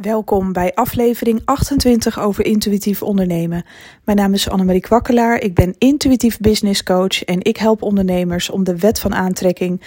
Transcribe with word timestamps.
Welkom 0.00 0.52
bij 0.52 0.74
aflevering 0.74 1.42
28 1.44 2.20
over 2.20 2.44
intuïtief 2.44 3.02
ondernemen. 3.02 3.64
Mijn 4.04 4.16
naam 4.16 4.32
is 4.32 4.48
Annemarie 4.48 4.80
Kwakkelaar, 4.80 5.40
ik 5.40 5.54
ben 5.54 5.74
intuïtief 5.78 6.38
business 6.38 6.82
coach 6.82 7.24
en 7.24 7.44
ik 7.44 7.56
help 7.56 7.82
ondernemers 7.82 8.50
om 8.50 8.64
de 8.64 8.76
wet 8.76 9.00
van 9.00 9.14
aantrekking 9.14 9.82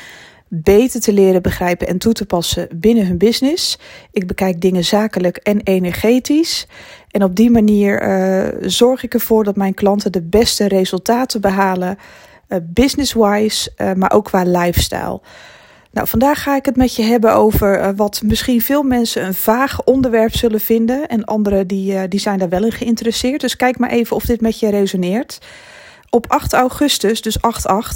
beter 0.47 1.02
te 1.02 1.13
leren 1.13 1.42
begrijpen 1.42 1.88
en 1.88 1.97
toe 1.97 2.13
te 2.13 2.26
passen 2.26 2.68
binnen 2.76 3.08
hun 3.08 3.18
business. 3.18 3.79
Ik 4.12 4.28
bekijk 4.28 4.62
dingen 4.62 4.86
zakelijk 4.86 5.37
en 5.37 5.62
energetisch. 5.62 6.67
En 7.12 7.23
op 7.23 7.35
die 7.35 7.51
manier 7.51 8.07
uh, 8.07 8.69
zorg 8.69 9.03
ik 9.03 9.13
ervoor 9.13 9.43
dat 9.43 9.55
mijn 9.55 9.73
klanten 9.73 10.12
de 10.12 10.21
beste 10.21 10.67
resultaten 10.67 11.41
behalen, 11.41 11.97
uh, 12.47 12.57
business-wise, 12.63 13.71
uh, 13.78 13.93
maar 13.93 14.12
ook 14.12 14.25
qua 14.25 14.43
lifestyle. 14.43 15.21
Nou, 15.92 16.08
vandaag 16.08 16.44
ga 16.44 16.55
ik 16.55 16.66
het 16.66 16.76
met 16.76 16.95
je 16.95 17.03
hebben 17.03 17.34
over 17.34 17.80
uh, 17.80 17.89
wat 17.95 18.21
misschien 18.26 18.62
veel 18.62 18.84
mensen 18.84 19.26
een 19.26 19.34
vaag 19.34 19.84
onderwerp 19.84 20.35
zullen 20.35 20.59
vinden. 20.59 21.07
En 21.07 21.25
anderen 21.25 21.67
die, 21.67 21.93
uh, 21.93 22.02
die 22.09 22.20
zijn 22.20 22.39
daar 22.39 22.49
wel 22.49 22.63
in 22.63 22.71
geïnteresseerd. 22.71 23.41
Dus 23.41 23.55
kijk 23.55 23.77
maar 23.77 23.89
even 23.89 24.16
of 24.16 24.25
dit 24.25 24.41
met 24.41 24.59
je 24.59 24.69
resoneert. 24.69 25.39
Op 26.09 26.31
8 26.31 26.53
augustus, 26.53 27.21
dus 27.21 27.38
8-8, 27.38 27.41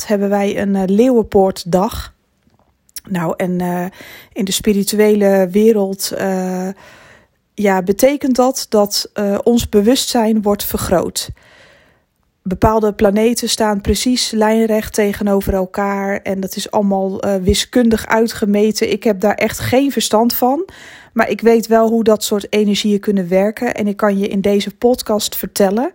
hebben 0.07 0.29
wij 0.29 0.61
een 0.61 0.75
uh, 0.75 0.83
Leeuwenpoortdag. 0.85 2.13
Nou, 3.09 3.33
en 3.37 3.61
in 4.33 4.45
de 4.45 4.51
spirituele 4.51 5.47
wereld 5.51 6.11
ja, 7.53 7.81
betekent 7.81 8.35
dat 8.35 8.65
dat 8.69 9.11
ons 9.43 9.69
bewustzijn 9.69 10.41
wordt 10.41 10.63
vergroot 10.63 11.29
bepaalde 12.47 12.93
planeten 12.93 13.49
staan 13.49 13.81
precies 13.81 14.31
lijnrecht 14.31 14.93
tegenover 14.93 15.53
elkaar. 15.53 16.21
En 16.21 16.39
dat 16.39 16.55
is 16.55 16.71
allemaal 16.71 17.25
uh, 17.25 17.35
wiskundig 17.35 18.07
uitgemeten. 18.07 18.91
Ik 18.91 19.03
heb 19.03 19.19
daar 19.19 19.35
echt 19.35 19.59
geen 19.59 19.91
verstand 19.91 20.33
van. 20.33 20.65
Maar 21.13 21.29
ik 21.29 21.41
weet 21.41 21.67
wel 21.67 21.89
hoe 21.89 22.03
dat 22.03 22.23
soort 22.23 22.53
energieën 22.53 22.99
kunnen 22.99 23.27
werken. 23.27 23.73
En 23.73 23.87
ik 23.87 23.97
kan 23.97 24.17
je 24.17 24.27
in 24.27 24.41
deze 24.41 24.75
podcast 24.75 25.35
vertellen 25.35 25.91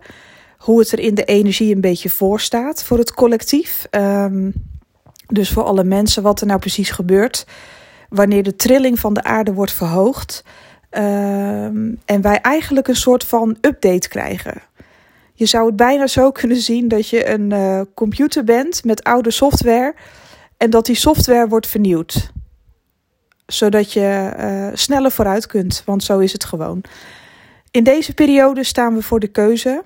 hoe 0.57 0.79
het 0.79 0.91
er 0.91 0.99
in 0.99 1.15
de 1.15 1.23
energie 1.23 1.75
een 1.75 1.81
beetje 1.81 2.09
voor 2.09 2.39
staat 2.39 2.83
voor 2.83 2.97
het 2.97 3.13
collectief. 3.13 3.87
Um, 3.91 4.53
dus 5.27 5.49
voor 5.49 5.63
alle 5.63 5.83
mensen 5.83 6.23
wat 6.23 6.41
er 6.41 6.47
nou 6.47 6.59
precies 6.59 6.89
gebeurt. 6.89 7.45
Wanneer 8.09 8.43
de 8.43 8.55
trilling 8.55 8.99
van 8.99 9.13
de 9.13 9.23
aarde 9.23 9.53
wordt 9.53 9.73
verhoogd. 9.73 10.43
Um, 10.91 11.99
en 12.05 12.21
wij 12.21 12.39
eigenlijk 12.41 12.87
een 12.87 12.95
soort 12.95 13.23
van 13.23 13.57
update 13.61 14.07
krijgen. 14.07 14.61
Je 15.41 15.47
zou 15.47 15.65
het 15.65 15.75
bijna 15.75 16.07
zo 16.07 16.31
kunnen 16.41 16.57
zien 16.57 16.87
dat 16.87 17.09
je 17.09 17.29
een 17.29 17.51
uh, 17.51 17.81
computer 17.93 18.43
bent 18.43 18.83
met 18.83 19.03
oude 19.03 19.31
software 19.31 19.95
en 20.57 20.69
dat 20.69 20.85
die 20.85 20.95
software 20.95 21.47
wordt 21.47 21.67
vernieuwd. 21.67 22.31
Zodat 23.45 23.93
je 23.93 24.33
uh, 24.39 24.77
sneller 24.77 25.11
vooruit 25.11 25.45
kunt, 25.45 25.83
want 25.85 26.03
zo 26.03 26.19
is 26.19 26.33
het 26.33 26.43
gewoon. 26.43 26.83
In 27.71 27.83
deze 27.83 28.13
periode 28.13 28.63
staan 28.63 28.95
we 28.95 29.01
voor 29.01 29.19
de 29.19 29.27
keuze. 29.27 29.83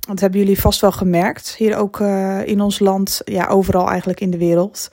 Dat 0.00 0.20
hebben 0.20 0.40
jullie 0.40 0.60
vast 0.60 0.80
wel 0.80 0.92
gemerkt. 0.92 1.54
Hier 1.58 1.76
ook 1.76 2.00
uh, 2.00 2.46
in 2.46 2.60
ons 2.60 2.78
land, 2.78 3.20
ja, 3.24 3.46
overal 3.46 3.88
eigenlijk 3.88 4.20
in 4.20 4.30
de 4.30 4.38
wereld. 4.38 4.88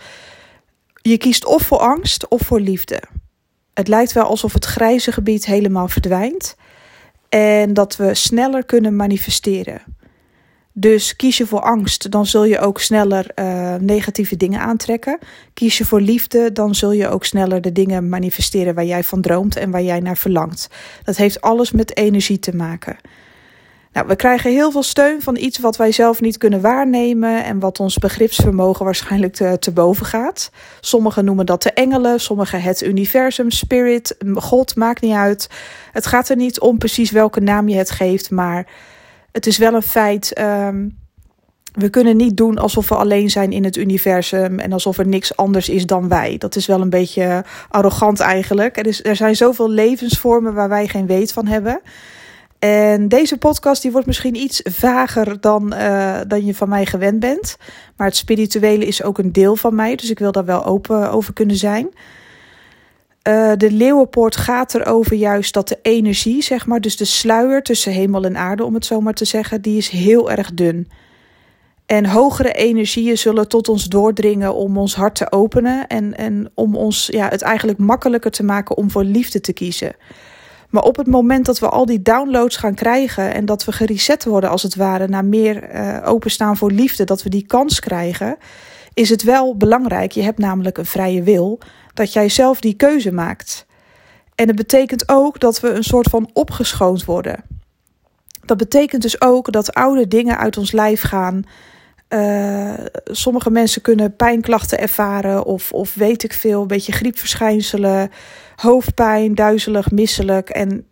Je 1.01 1.17
kiest 1.17 1.45
of 1.45 1.61
voor 1.61 1.79
angst 1.79 2.27
of 2.27 2.41
voor 2.41 2.59
liefde. 2.59 3.01
Het 3.73 3.87
lijkt 3.87 4.13
wel 4.13 4.23
alsof 4.23 4.53
het 4.53 4.65
grijze 4.65 5.11
gebied 5.11 5.45
helemaal 5.45 5.87
verdwijnt. 5.87 6.55
En 7.33 7.73
dat 7.73 7.95
we 7.95 8.13
sneller 8.13 8.65
kunnen 8.65 8.95
manifesteren. 8.95 9.81
Dus 10.71 11.15
kies 11.15 11.37
je 11.37 11.45
voor 11.45 11.61
angst, 11.61 12.11
dan 12.11 12.25
zul 12.25 12.43
je 12.43 12.59
ook 12.59 12.79
sneller 12.79 13.31
uh, 13.35 13.75
negatieve 13.75 14.37
dingen 14.37 14.59
aantrekken. 14.59 15.19
Kies 15.53 15.77
je 15.77 15.85
voor 15.85 16.01
liefde, 16.01 16.51
dan 16.51 16.75
zul 16.75 16.91
je 16.91 17.07
ook 17.07 17.25
sneller 17.25 17.61
de 17.61 17.71
dingen 17.71 18.09
manifesteren 18.09 18.75
waar 18.75 18.85
jij 18.85 19.03
van 19.03 19.21
droomt 19.21 19.55
en 19.55 19.71
waar 19.71 19.81
jij 19.83 19.99
naar 19.99 20.17
verlangt. 20.17 20.67
Dat 21.03 21.15
heeft 21.15 21.41
alles 21.41 21.71
met 21.71 21.97
energie 21.97 22.39
te 22.39 22.55
maken. 22.55 22.97
Nou, 23.93 24.07
we 24.07 24.15
krijgen 24.15 24.51
heel 24.51 24.71
veel 24.71 24.83
steun 24.83 25.21
van 25.21 25.35
iets 25.35 25.59
wat 25.59 25.77
wij 25.77 25.91
zelf 25.91 26.21
niet 26.21 26.37
kunnen 26.37 26.61
waarnemen 26.61 27.43
en 27.43 27.59
wat 27.59 27.79
ons 27.79 27.97
begripsvermogen 27.97 28.85
waarschijnlijk 28.85 29.33
te, 29.33 29.57
te 29.59 29.71
boven 29.71 30.05
gaat. 30.05 30.51
Sommigen 30.79 31.25
noemen 31.25 31.45
dat 31.45 31.63
de 31.63 31.71
engelen, 31.71 32.19
sommigen 32.19 32.61
het 32.61 32.83
universum, 32.83 33.51
spirit, 33.51 34.15
God, 34.35 34.75
maakt 34.75 35.01
niet 35.01 35.13
uit. 35.13 35.49
Het 35.91 36.05
gaat 36.05 36.29
er 36.29 36.35
niet 36.35 36.59
om 36.59 36.77
precies 36.77 37.11
welke 37.11 37.39
naam 37.39 37.69
je 37.69 37.77
het 37.77 37.91
geeft, 37.91 38.31
maar 38.31 38.67
het 39.31 39.47
is 39.47 39.57
wel 39.57 39.73
een 39.73 39.81
feit. 39.81 40.39
Um, 40.39 41.01
we 41.73 41.89
kunnen 41.89 42.17
niet 42.17 42.37
doen 42.37 42.57
alsof 42.57 42.89
we 42.89 42.95
alleen 42.95 43.29
zijn 43.29 43.51
in 43.51 43.63
het 43.63 43.77
universum 43.77 44.59
en 44.59 44.73
alsof 44.73 44.97
er 44.97 45.07
niks 45.07 45.35
anders 45.35 45.69
is 45.69 45.85
dan 45.85 46.07
wij. 46.07 46.37
Dat 46.37 46.55
is 46.55 46.65
wel 46.65 46.81
een 46.81 46.89
beetje 46.89 47.43
arrogant 47.69 48.19
eigenlijk. 48.19 48.77
Er, 48.77 48.87
is, 48.87 49.03
er 49.03 49.15
zijn 49.15 49.35
zoveel 49.35 49.69
levensvormen 49.69 50.53
waar 50.53 50.69
wij 50.69 50.87
geen 50.87 51.07
weet 51.07 51.33
van 51.33 51.47
hebben. 51.47 51.81
En 52.63 53.07
deze 53.07 53.37
podcast 53.37 53.81
die 53.81 53.91
wordt 53.91 54.07
misschien 54.07 54.35
iets 54.35 54.61
vager 54.63 55.41
dan, 55.41 55.73
uh, 55.73 56.19
dan 56.27 56.45
je 56.45 56.55
van 56.55 56.69
mij 56.69 56.85
gewend 56.85 57.19
bent. 57.19 57.57
Maar 57.95 58.07
het 58.07 58.15
spirituele 58.15 58.85
is 58.85 59.03
ook 59.03 59.17
een 59.17 59.31
deel 59.31 59.55
van 59.55 59.75
mij, 59.75 59.95
dus 59.95 60.09
ik 60.09 60.19
wil 60.19 60.31
daar 60.31 60.45
wel 60.45 60.65
open 60.65 61.11
over 61.11 61.33
kunnen 61.33 61.55
zijn. 61.55 61.89
Uh, 63.27 63.51
de 63.57 63.71
Leeuwenpoort 63.71 64.35
gaat 64.35 64.73
erover 64.75 65.15
juist 65.15 65.53
dat 65.53 65.67
de 65.67 65.79
energie, 65.81 66.41
zeg 66.41 66.65
maar, 66.65 66.81
dus 66.81 66.97
de 66.97 67.05
sluier 67.05 67.63
tussen 67.63 67.91
hemel 67.91 68.23
en 68.23 68.37
aarde, 68.37 68.63
om 68.63 68.73
het 68.73 68.85
zo 68.85 69.01
maar 69.01 69.13
te 69.13 69.25
zeggen, 69.25 69.61
die 69.61 69.77
is 69.77 69.89
heel 69.89 70.31
erg 70.31 70.53
dun. 70.53 70.89
En 71.85 72.05
hogere 72.05 72.51
energieën 72.51 73.17
zullen 73.17 73.47
tot 73.47 73.69
ons 73.69 73.87
doordringen 73.87 74.55
om 74.55 74.77
ons 74.77 74.95
hart 74.95 75.15
te 75.15 75.31
openen 75.31 75.87
en, 75.87 76.17
en 76.17 76.51
om 76.53 76.75
ons 76.75 77.07
ja, 77.11 77.29
het 77.29 77.41
eigenlijk 77.41 77.77
makkelijker 77.77 78.31
te 78.31 78.43
maken 78.43 78.77
om 78.77 78.91
voor 78.91 79.03
liefde 79.03 79.41
te 79.41 79.53
kiezen. 79.53 79.95
Maar 80.73 80.83
op 80.83 80.95
het 80.95 81.07
moment 81.07 81.45
dat 81.45 81.59
we 81.59 81.69
al 81.69 81.85
die 81.85 82.01
downloads 82.01 82.57
gaan 82.57 82.73
krijgen 82.73 83.33
en 83.33 83.45
dat 83.45 83.65
we 83.65 83.71
gereset 83.71 84.25
worden 84.25 84.49
als 84.49 84.63
het 84.63 84.75
ware 84.75 85.07
naar 85.07 85.25
meer 85.25 85.75
uh, 85.75 85.97
openstaan 86.05 86.57
voor 86.57 86.71
liefde, 86.71 87.03
dat 87.03 87.23
we 87.23 87.29
die 87.29 87.45
kans 87.45 87.79
krijgen, 87.79 88.37
is 88.93 89.09
het 89.09 89.23
wel 89.23 89.57
belangrijk. 89.57 90.11
Je 90.11 90.21
hebt 90.21 90.37
namelijk 90.37 90.77
een 90.77 90.85
vrije 90.85 91.23
wil 91.23 91.59
dat 91.93 92.13
jij 92.13 92.29
zelf 92.29 92.59
die 92.59 92.73
keuze 92.73 93.11
maakt. 93.11 93.65
En 94.35 94.47
het 94.47 94.55
betekent 94.55 95.09
ook 95.09 95.39
dat 95.39 95.59
we 95.59 95.69
een 95.69 95.83
soort 95.83 96.09
van 96.09 96.29
opgeschoond 96.33 97.05
worden. 97.05 97.43
Dat 98.45 98.57
betekent 98.57 99.01
dus 99.01 99.21
ook 99.21 99.51
dat 99.51 99.73
oude 99.73 100.07
dingen 100.07 100.37
uit 100.37 100.57
ons 100.57 100.71
lijf 100.71 101.01
gaan. 101.01 101.43
Uh, 102.13 102.73
sommige 103.05 103.49
mensen 103.49 103.81
kunnen 103.81 104.15
pijnklachten 104.15 104.79
ervaren 104.79 105.45
of, 105.45 105.71
of 105.71 105.93
weet 105.93 106.23
ik 106.23 106.33
veel, 106.33 106.61
een 106.61 106.67
beetje 106.67 106.91
griepverschijnselen 106.91 108.11
hoofdpijn, 108.55 109.35
duizelig, 109.35 109.91
misselijk. 109.91 110.49
En 110.49 110.85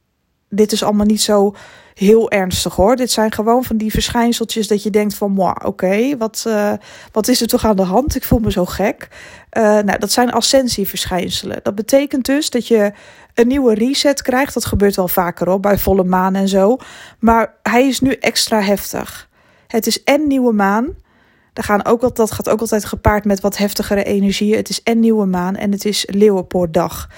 dit 0.49 0.71
is 0.71 0.83
allemaal 0.83 1.05
niet 1.05 1.21
zo 1.21 1.55
heel 1.93 2.31
ernstig 2.31 2.75
hoor. 2.75 2.95
Dit 2.95 3.11
zijn 3.11 3.31
gewoon 3.31 3.63
van 3.63 3.77
die 3.77 3.91
verschijnseltjes 3.91 4.67
dat 4.67 4.83
je 4.83 4.89
denkt 4.89 5.13
van, 5.13 5.55
oké, 5.65 6.17
wat, 6.17 6.43
uh, 6.47 6.73
wat 7.11 7.27
is 7.27 7.41
er 7.41 7.47
toch 7.47 7.65
aan 7.65 7.75
de 7.75 7.81
hand? 7.81 8.15
Ik 8.15 8.23
voel 8.23 8.39
me 8.39 8.51
zo 8.51 8.65
gek. 8.65 9.07
Uh, 9.57 9.63
nou, 9.63 9.97
dat 9.97 10.11
zijn 10.11 10.31
ascensieverschijnselen. 10.31 11.59
Dat 11.63 11.75
betekent 11.75 12.25
dus 12.25 12.49
dat 12.49 12.67
je 12.67 12.91
een 13.33 13.47
nieuwe 13.47 13.73
reset 13.73 14.21
krijgt. 14.21 14.53
Dat 14.53 14.65
gebeurt 14.65 14.95
wel 14.95 15.07
vaker 15.07 15.49
hoor, 15.49 15.59
bij 15.59 15.77
volle 15.77 16.03
maan 16.03 16.35
en 16.35 16.47
zo. 16.47 16.77
Maar 17.19 17.53
hij 17.63 17.87
is 17.87 17.99
nu 17.99 18.13
extra 18.13 18.61
heftig. 18.61 19.29
Het 19.67 19.87
is 19.87 20.03
en 20.03 20.27
nieuwe 20.27 20.53
maan. 20.53 20.95
Daar 21.53 21.65
gaan 21.65 21.85
ook, 21.85 22.15
dat 22.15 22.31
gaat 22.31 22.49
ook 22.49 22.59
altijd 22.59 22.85
gepaard 22.85 23.25
met 23.25 23.39
wat 23.39 23.57
heftigere 23.57 24.03
energieën. 24.03 24.55
Het 24.55 24.69
is 24.69 24.83
en 24.83 24.99
nieuwe 24.99 25.25
maan 25.25 25.55
en 25.55 25.71
het 25.71 25.85
is 25.85 26.05
Leeuwenpoortdag. 26.09 27.09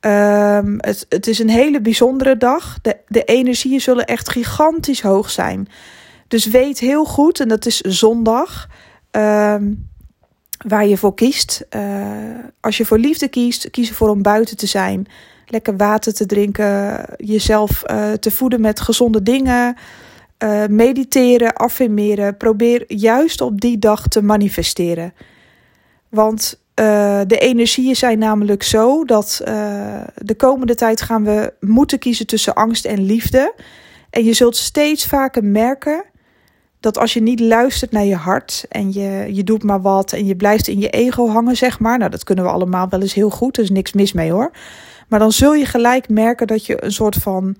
Um, 0.00 0.76
het, 0.80 1.06
het 1.08 1.26
is 1.26 1.38
een 1.38 1.48
hele 1.48 1.80
bijzondere 1.80 2.36
dag. 2.36 2.78
De, 2.82 2.96
de 3.08 3.24
energieën 3.24 3.80
zullen 3.80 4.06
echt 4.06 4.28
gigantisch 4.28 5.02
hoog 5.02 5.30
zijn. 5.30 5.68
Dus 6.28 6.46
weet 6.46 6.78
heel 6.78 7.04
goed, 7.04 7.40
en 7.40 7.48
dat 7.48 7.66
is 7.66 7.80
zondag, 7.80 8.68
um, 9.10 9.88
waar 10.66 10.86
je 10.86 10.96
voor 10.96 11.14
kiest. 11.14 11.66
Uh, 11.76 11.82
als 12.60 12.76
je 12.76 12.84
voor 12.84 12.98
liefde 12.98 13.28
kiest, 13.28 13.70
kies 13.70 13.88
ervoor 13.88 14.08
om 14.08 14.22
buiten 14.22 14.56
te 14.56 14.66
zijn. 14.66 15.06
Lekker 15.46 15.76
water 15.76 16.14
te 16.14 16.26
drinken, 16.26 17.04
jezelf 17.16 17.82
uh, 17.90 18.12
te 18.12 18.30
voeden 18.30 18.60
met 18.60 18.80
gezonde 18.80 19.22
dingen. 19.22 19.76
Uh, 20.38 20.66
mediteren, 20.66 21.54
affirmeren. 21.54 22.36
Probeer 22.36 22.84
juist 22.86 23.40
op 23.40 23.60
die 23.60 23.78
dag 23.78 24.08
te 24.08 24.22
manifesteren. 24.22 25.14
Want 26.08 26.60
uh, 26.80 27.20
de 27.26 27.38
energieën 27.38 27.96
zijn 27.96 28.18
namelijk 28.18 28.62
zo 28.62 29.04
dat 29.04 29.42
uh, 29.48 30.00
de 30.14 30.34
komende 30.34 30.74
tijd 30.74 31.02
gaan 31.02 31.24
we 31.24 31.52
moeten 31.60 31.98
kiezen 31.98 32.26
tussen 32.26 32.54
angst 32.54 32.84
en 32.84 33.02
liefde. 33.02 33.54
En 34.10 34.24
je 34.24 34.32
zult 34.32 34.56
steeds 34.56 35.06
vaker 35.06 35.44
merken 35.44 36.04
dat 36.80 36.98
als 36.98 37.14
je 37.14 37.22
niet 37.22 37.40
luistert 37.40 37.90
naar 37.90 38.04
je 38.04 38.16
hart 38.16 38.66
en 38.68 38.92
je, 38.92 39.28
je 39.34 39.44
doet 39.44 39.62
maar 39.62 39.80
wat 39.80 40.12
en 40.12 40.26
je 40.26 40.36
blijft 40.36 40.68
in 40.68 40.80
je 40.80 40.90
ego 40.90 41.28
hangen, 41.28 41.56
zeg 41.56 41.80
maar. 41.80 41.98
Nou, 41.98 42.10
dat 42.10 42.24
kunnen 42.24 42.44
we 42.44 42.50
allemaal 42.50 42.88
wel 42.88 43.00
eens 43.00 43.14
heel 43.14 43.30
goed, 43.30 43.56
er 43.56 43.62
is 43.62 43.70
niks 43.70 43.92
mis 43.92 44.12
mee 44.12 44.30
hoor. 44.32 44.50
Maar 45.08 45.18
dan 45.18 45.32
zul 45.32 45.54
je 45.54 45.64
gelijk 45.64 46.08
merken 46.08 46.46
dat 46.46 46.66
je 46.66 46.84
een 46.84 46.92
soort 46.92 47.16
van. 47.16 47.56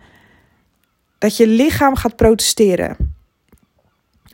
Dat 1.19 1.37
je 1.37 1.47
lichaam 1.47 1.97
gaat 1.97 2.17
protesteren. 2.17 3.15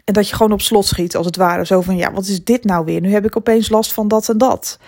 En 0.05 0.15
dat 0.15 0.29
je 0.29 0.35
gewoon 0.35 0.53
op 0.53 0.61
slot 0.61 0.87
schiet, 0.87 1.17
als 1.17 1.27
het 1.27 1.37
ware. 1.37 1.67
Zo 1.67 1.81
van, 1.81 1.97
ja, 1.97 2.13
wat 2.13 2.27
is 2.27 2.45
dit 2.45 2.65
nou 2.65 2.85
weer? 2.85 3.01
Nu 3.01 3.13
heb 3.13 3.25
ik 3.25 3.37
opeens 3.37 3.69
last 3.69 3.93
van 3.93 4.09
dat 4.09 4.29
en 4.29 4.39
dat. 4.39 4.79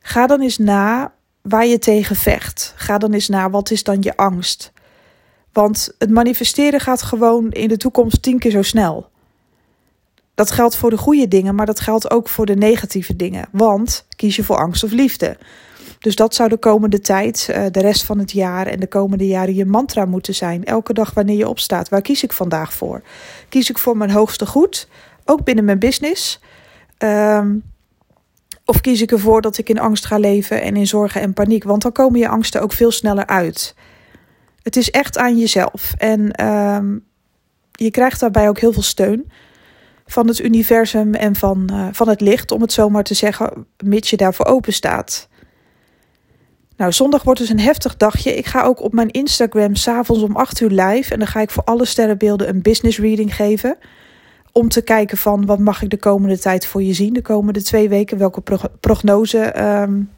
Ga 0.00 0.26
dan 0.26 0.40
eens 0.40 0.58
na 0.58 1.12
waar 1.42 1.66
je 1.66 1.78
tegen 1.78 2.16
vecht. 2.16 2.72
Ga 2.76 2.98
dan 2.98 3.12
eens 3.12 3.28
naar 3.28 3.50
wat 3.50 3.70
is 3.70 3.82
dan 3.82 4.02
je 4.02 4.16
angst. 4.16 4.72
Want 5.52 5.94
het 5.98 6.10
manifesteren 6.10 6.80
gaat 6.80 7.02
gewoon 7.02 7.50
in 7.50 7.68
de 7.68 7.76
toekomst 7.76 8.22
tien 8.22 8.38
keer 8.38 8.50
zo 8.50 8.62
snel. 8.62 9.10
Dat 10.34 10.50
geldt 10.50 10.76
voor 10.76 10.90
de 10.90 10.96
goede 10.96 11.28
dingen, 11.28 11.54
maar 11.54 11.66
dat 11.66 11.80
geldt 11.80 12.10
ook 12.10 12.28
voor 12.28 12.46
de 12.46 12.56
negatieve 12.56 13.16
dingen. 13.16 13.48
Want 13.52 14.06
kies 14.16 14.36
je 14.36 14.44
voor 14.44 14.56
angst 14.56 14.84
of 14.84 14.90
liefde. 14.90 15.36
Dus 16.04 16.16
dat 16.16 16.34
zou 16.34 16.48
de 16.48 16.56
komende 16.56 17.00
tijd, 17.00 17.48
eh, 17.50 17.64
de 17.70 17.80
rest 17.80 18.04
van 18.04 18.18
het 18.18 18.32
jaar 18.32 18.66
en 18.66 18.80
de 18.80 18.86
komende 18.86 19.26
jaren 19.26 19.54
je 19.54 19.64
mantra 19.64 20.04
moeten 20.04 20.34
zijn. 20.34 20.64
Elke 20.64 20.92
dag 20.92 21.14
wanneer 21.14 21.36
je 21.36 21.48
opstaat, 21.48 21.88
waar 21.88 22.00
kies 22.00 22.22
ik 22.22 22.32
vandaag 22.32 22.72
voor? 22.72 23.02
Kies 23.48 23.70
ik 23.70 23.78
voor 23.78 23.96
mijn 23.96 24.10
hoogste 24.10 24.46
goed, 24.46 24.88
ook 25.24 25.44
binnen 25.44 25.64
mijn 25.64 25.78
business? 25.78 26.40
Um, 26.98 27.62
of 28.64 28.80
kies 28.80 29.00
ik 29.02 29.12
ervoor 29.12 29.40
dat 29.40 29.58
ik 29.58 29.68
in 29.68 29.78
angst 29.78 30.06
ga 30.06 30.18
leven 30.18 30.62
en 30.62 30.76
in 30.76 30.86
zorgen 30.86 31.20
en 31.20 31.32
paniek? 31.32 31.64
Want 31.64 31.82
dan 31.82 31.92
komen 31.92 32.20
je 32.20 32.28
angsten 32.28 32.62
ook 32.62 32.72
veel 32.72 32.90
sneller 32.90 33.26
uit. 33.26 33.74
Het 34.62 34.76
is 34.76 34.90
echt 34.90 35.18
aan 35.18 35.38
jezelf. 35.38 35.94
En 35.98 36.46
um, 36.46 37.04
je 37.72 37.90
krijgt 37.90 38.20
daarbij 38.20 38.48
ook 38.48 38.58
heel 38.58 38.72
veel 38.72 38.82
steun 38.82 39.30
van 40.06 40.28
het 40.28 40.40
universum 40.40 41.14
en 41.14 41.36
van, 41.36 41.68
uh, 41.72 41.88
van 41.92 42.08
het 42.08 42.20
licht, 42.20 42.50
om 42.50 42.60
het 42.60 42.72
zo 42.72 42.88
maar 42.88 43.04
te 43.04 43.14
zeggen, 43.14 43.66
mits 43.84 44.10
je 44.10 44.16
daarvoor 44.16 44.46
open 44.46 44.72
staat. 44.72 45.28
Nou, 46.76 46.92
zondag 46.92 47.22
wordt 47.22 47.40
dus 47.40 47.48
een 47.48 47.60
heftig 47.60 47.96
dagje. 47.96 48.36
Ik 48.36 48.46
ga 48.46 48.62
ook 48.62 48.82
op 48.82 48.92
mijn 48.92 49.10
Instagram 49.10 49.74
s'avonds 49.74 50.22
om 50.22 50.36
8 50.36 50.60
uur 50.60 50.70
live. 50.70 51.12
En 51.12 51.18
dan 51.18 51.28
ga 51.28 51.40
ik 51.40 51.50
voor 51.50 51.64
alle 51.64 51.84
sterrenbeelden 51.84 52.48
een 52.48 52.62
business 52.62 52.98
reading 52.98 53.34
geven. 53.34 53.76
Om 54.52 54.68
te 54.68 54.82
kijken 54.82 55.16
van 55.16 55.46
wat 55.46 55.58
mag 55.58 55.82
ik 55.82 55.90
de 55.90 55.96
komende 55.96 56.38
tijd 56.38 56.66
voor 56.66 56.82
je 56.82 56.92
zien. 56.92 57.12
De 57.12 57.22
komende 57.22 57.62
twee 57.62 57.88
weken. 57.88 58.18
Welke 58.18 58.42
prognose 58.80 59.62
um, 59.62 60.10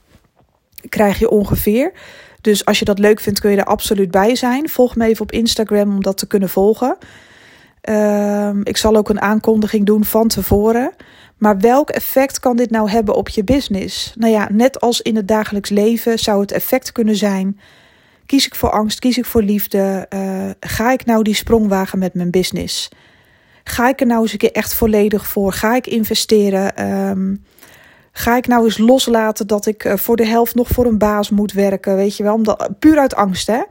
krijg 0.89 1.19
je 1.19 1.31
ongeveer. 1.31 1.93
Dus 2.41 2.65
als 2.65 2.79
je 2.79 2.85
dat 2.85 2.99
leuk 2.99 3.21
vindt 3.21 3.41
kun 3.41 3.51
je 3.51 3.57
er 3.57 3.65
absoluut 3.65 4.11
bij 4.11 4.35
zijn. 4.35 4.69
Volg 4.69 4.97
me 4.97 5.07
even 5.07 5.23
op 5.23 5.33
Instagram 5.33 5.95
om 5.95 6.03
dat 6.03 6.19
te 6.19 6.27
kunnen 6.27 6.49
volgen. 6.49 6.97
Um, 7.91 8.61
ik 8.65 8.77
zal 8.77 8.97
ook 8.97 9.09
een 9.09 9.21
aankondiging 9.21 9.87
doen 9.87 10.05
van 10.05 10.29
tevoren. 10.29 10.93
Maar 11.39 11.59
welk 11.59 11.91
effect 11.91 12.41
kan 12.41 12.57
dit 12.57 12.71
nou 12.71 12.91
hebben 12.91 13.15
op 13.15 13.29
je 13.29 13.45
business? 13.45 14.13
Nou 14.17 14.33
ja, 14.33 14.49
net 14.53 14.81
als 14.81 15.01
in 15.01 15.17
het 15.17 15.29
dagelijks 15.29 15.71
leven 15.71 16.19
zou 16.19 16.41
het 16.41 16.53
effect 16.53 16.93
kunnen 16.93 17.17
zijn. 17.17 17.61
Kies 18.27 18.47
ik 18.47 18.55
voor 18.55 18.71
angst? 18.71 18.99
Kies 18.99 19.19
ik 19.19 19.25
voor 19.25 19.43
liefde? 19.43 20.07
Uh, 20.15 20.51
ga 20.61 20.93
ik 20.93 21.05
nou 21.05 21.23
die 21.23 21.35
sprong 21.35 21.69
wagen 21.69 21.99
met 21.99 22.15
mijn 22.15 22.31
business? 22.31 22.89
Ga 23.65 23.89
ik 23.89 24.01
er 24.01 24.07
nou 24.07 24.23
eens 24.23 24.33
een 24.33 24.39
keer 24.39 24.53
echt 24.53 24.75
volledig 24.75 25.27
voor? 25.27 25.53
Ga 25.53 25.75
ik 25.75 25.87
investeren? 25.87 26.93
Um, 27.09 27.45
ga 28.13 28.37
ik 28.37 28.47
nou 28.47 28.65
eens 28.65 28.79
loslaten 28.79 29.47
dat 29.47 29.67
ik 29.67 29.85
uh, 29.85 29.97
voor 29.97 30.17
de 30.17 30.27
helft 30.27 30.55
nog 30.55 30.69
voor 30.69 30.87
een 30.87 30.99
baas 30.99 31.31
moet 31.31 31.53
werken? 31.53 31.97
Weet 31.97 32.17
je 32.17 32.23
wel, 32.23 32.35
omdat, 32.35 32.69
puur 32.79 32.99
uit 32.99 33.15
angst 33.15 33.47
hè. 33.47 33.63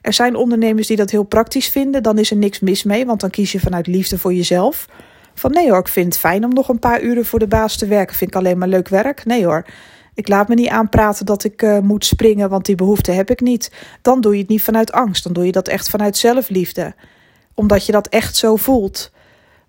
Er 0.00 0.12
zijn 0.12 0.36
ondernemers 0.36 0.86
die 0.86 0.96
dat 0.96 1.10
heel 1.10 1.22
praktisch 1.22 1.68
vinden. 1.68 2.02
Dan 2.02 2.18
is 2.18 2.30
er 2.30 2.36
niks 2.36 2.60
mis 2.60 2.82
mee, 2.82 3.06
want 3.06 3.20
dan 3.20 3.30
kies 3.30 3.52
je 3.52 3.60
vanuit 3.60 3.86
liefde 3.86 4.18
voor 4.18 4.34
jezelf. 4.34 4.86
Van 5.34 5.50
nee 5.50 5.70
hoor, 5.70 5.78
ik 5.78 5.88
vind 5.88 6.06
het 6.06 6.18
fijn 6.18 6.44
om 6.44 6.54
nog 6.54 6.68
een 6.68 6.78
paar 6.78 7.02
uren 7.02 7.24
voor 7.24 7.38
de 7.38 7.46
baas 7.46 7.76
te 7.76 7.86
werken. 7.86 8.16
Vind 8.16 8.30
ik 8.30 8.36
alleen 8.36 8.58
maar 8.58 8.68
leuk 8.68 8.88
werk. 8.88 9.24
Nee 9.24 9.44
hoor. 9.44 9.64
Ik 10.14 10.28
laat 10.28 10.48
me 10.48 10.54
niet 10.54 10.68
aanpraten 10.68 11.26
dat 11.26 11.44
ik 11.44 11.62
uh, 11.62 11.78
moet 11.78 12.04
springen, 12.04 12.48
want 12.48 12.64
die 12.64 12.74
behoefte 12.74 13.12
heb 13.12 13.30
ik 13.30 13.40
niet. 13.40 13.72
Dan 14.02 14.20
doe 14.20 14.32
je 14.32 14.40
het 14.40 14.48
niet 14.48 14.62
vanuit 14.62 14.92
angst. 14.92 15.24
Dan 15.24 15.32
doe 15.32 15.46
je 15.46 15.52
dat 15.52 15.68
echt 15.68 15.90
vanuit 15.90 16.16
zelfliefde. 16.16 16.94
Omdat 17.54 17.86
je 17.86 17.92
dat 17.92 18.06
echt 18.06 18.36
zo 18.36 18.56
voelt. 18.56 19.12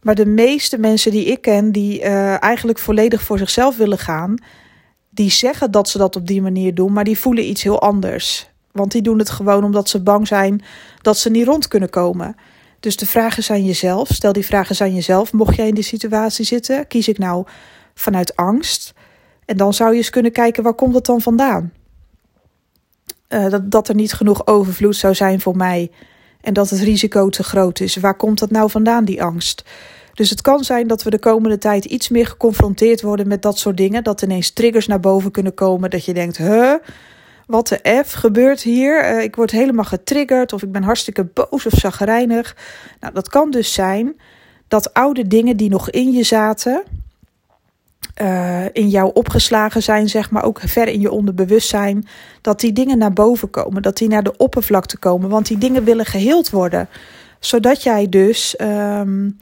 Maar 0.02 0.16
de 0.16 0.26
meeste 0.26 0.78
mensen 0.78 1.12
die 1.12 1.26
ik 1.26 1.42
ken, 1.42 1.72
die 1.72 2.02
uh, 2.02 2.44
eigenlijk 2.44 2.80
volledig 2.80 3.22
voor 3.22 3.38
zichzelf 3.38 3.78
willen 3.78 3.98
gaan, 3.98 4.36
die 5.10 5.32
zeggen 5.32 5.72
dat 5.72 5.90
ze 5.90 5.98
dat 5.98 6.16
op 6.16 6.28
die 6.28 6.42
manier 6.42 6.76
doen, 6.76 6.94
maar 6.94 7.04
die 7.04 7.20
voelen 7.20 7.50
iets 7.50 7.64
heel 7.64 7.82
anders. 7.82 8.50
Want 8.72 8.92
die 8.92 9.02
doen 9.02 9.20
het 9.20 9.30
gewoon 9.30 9.64
omdat 9.64 9.90
ze 9.90 10.04
bang 10.04 10.28
zijn 10.28 10.64
dat 11.02 11.18
ze 11.18 11.30
niet 11.30 11.46
rond 11.46 11.68
kunnen 11.68 11.90
komen. 11.90 12.36
Dus 12.80 12.95
de 12.95 13.06
vragen 13.06 13.44
zijn 13.44 13.66
jezelf. 13.66 14.07
Stel 14.07 14.33
die 14.33 14.45
vragen 14.45 14.86
aan 14.86 14.95
jezelf. 14.95 15.33
Mocht 15.33 15.56
jij 15.56 15.68
in 15.68 15.75
die 15.75 15.83
situatie 15.83 16.45
zitten, 16.45 16.88
kies 16.88 17.07
ik 17.07 17.18
nou 17.18 17.45
vanuit 17.94 18.36
angst? 18.36 18.94
En 19.45 19.57
dan 19.57 19.74
zou 19.74 19.92
je 19.92 19.98
eens 19.98 20.10
kunnen 20.10 20.31
kijken, 20.31 20.63
waar 20.63 20.74
komt 20.74 20.95
het 20.95 21.06
dan 21.06 21.22
vandaan? 21.22 21.74
Uh, 23.30 23.50
dat, 23.50 23.72
dat 23.72 23.88
er 23.88 23.95
niet 23.95 24.13
genoeg 24.13 24.48
overvloed 24.48 24.95
zou 24.95 25.16
zijn 25.16 25.42
voor 25.42 25.57
mij. 25.57 25.92
En 26.42 26.54
dat 26.54 26.69
het 26.69 26.80
risico 26.80 27.30
te 27.30 27.44
groot 27.44 27.80
is. 27.80 27.95
Waar 27.95 28.16
komt 28.16 28.39
dat 28.39 28.51
nou 28.51 28.69
vandaan, 28.69 29.06
die 29.06 29.24
angst? 29.24 29.63
Dus 30.13 30.30
het 30.30 30.42
kan 30.42 30.63
zijn 30.63 30.88
dat 30.88 31.04
we 31.04 31.10
de 31.10 31.19
komende 31.19 31.57
tijd 31.57 31.86
iets 31.86 32.10
meer 32.10 32.28
geconfronteerd 32.28 33.01
worden 33.01 33.28
met 33.28 33.42
dat 33.42 33.60
soort 33.60 33.78
dingen. 33.78 34.04
Dat 34.04 34.21
ineens 34.21 34.51
triggers 34.51 34.88
naar 34.88 35.00
boven 35.00 35.31
kunnen 35.31 35.54
komen. 35.54 35.89
Dat 35.89 36.06
je 36.06 36.13
denkt, 36.13 36.38
huh? 36.38 36.74
Wat 37.47 37.68
de 37.68 38.03
F 38.06 38.12
gebeurt 38.12 38.62
hier? 38.62 39.15
Uh, 39.15 39.24
ik 39.24 39.36
word 39.36 39.51
helemaal 39.51 39.86
getriggerd 39.86 40.53
of 40.53 40.63
ik 40.63 40.71
ben 40.71 40.83
hartstikke 40.83 41.24
boos 41.24 41.65
of 41.65 41.74
zagrijnig. 41.74 42.56
Nou, 43.00 43.13
dat 43.13 43.30
kan 43.30 43.51
dus 43.51 43.74
zijn 43.74 44.15
dat 44.68 44.94
oude 44.94 45.27
dingen 45.27 45.57
die 45.57 45.69
nog 45.69 45.89
in 45.89 46.12
je 46.12 46.24
zaten, 46.24 46.83
uh, 48.21 48.65
in 48.74 48.89
jou 48.89 49.12
opgeslagen 49.13 49.83
zijn, 49.83 50.09
zeg 50.09 50.31
maar 50.31 50.44
ook 50.44 50.59
ver 50.63 50.88
in 50.88 51.01
je 51.01 51.12
onderbewustzijn, 51.12 52.07
dat 52.42 52.59
die 52.59 52.74
dingen 52.74 52.97
naar 52.97 53.13
boven 53.13 53.50
komen, 53.50 53.81
dat 53.81 53.97
die 53.97 54.07
naar 54.07 54.24
de 54.24 54.38
oppervlakte 54.38 54.97
komen, 54.97 55.30
want 55.30 55.47
die 55.47 55.57
dingen 55.57 55.83
willen 55.83 56.06
geheeld 56.06 56.50
worden, 56.50 56.89
zodat 57.39 57.83
jij 57.83 58.09
dus 58.09 58.56
um, 58.62 59.39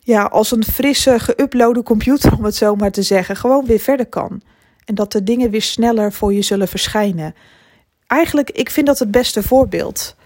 ja, 0.00 0.22
als 0.22 0.50
een 0.50 0.64
frisse, 0.64 1.18
geüploade 1.20 1.82
computer, 1.82 2.32
om 2.38 2.44
het 2.44 2.56
zo 2.56 2.76
maar 2.76 2.90
te 2.90 3.02
zeggen, 3.02 3.36
gewoon 3.36 3.64
weer 3.66 3.78
verder 3.78 4.06
kan. 4.06 4.42
En 4.88 4.94
dat 4.94 5.12
de 5.12 5.22
dingen 5.22 5.50
weer 5.50 5.62
sneller 5.62 6.12
voor 6.12 6.32
je 6.32 6.42
zullen 6.42 6.68
verschijnen. 6.68 7.34
Eigenlijk, 8.06 8.50
ik 8.50 8.70
vind 8.70 8.86
dat 8.86 8.98
het 8.98 9.10
beste 9.10 9.42
voorbeeld. 9.42 10.16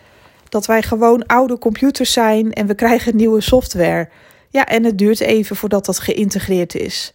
Dat 0.48 0.66
wij 0.66 0.82
gewoon 0.82 1.26
oude 1.26 1.58
computers 1.58 2.12
zijn 2.12 2.52
en 2.52 2.66
we 2.66 2.74
krijgen 2.74 3.16
nieuwe 3.16 3.40
software. 3.40 4.08
Ja, 4.50 4.66
en 4.66 4.84
het 4.84 4.98
duurt 4.98 5.20
even 5.20 5.56
voordat 5.56 5.84
dat 5.84 5.98
geïntegreerd 5.98 6.74
is. 6.74 7.14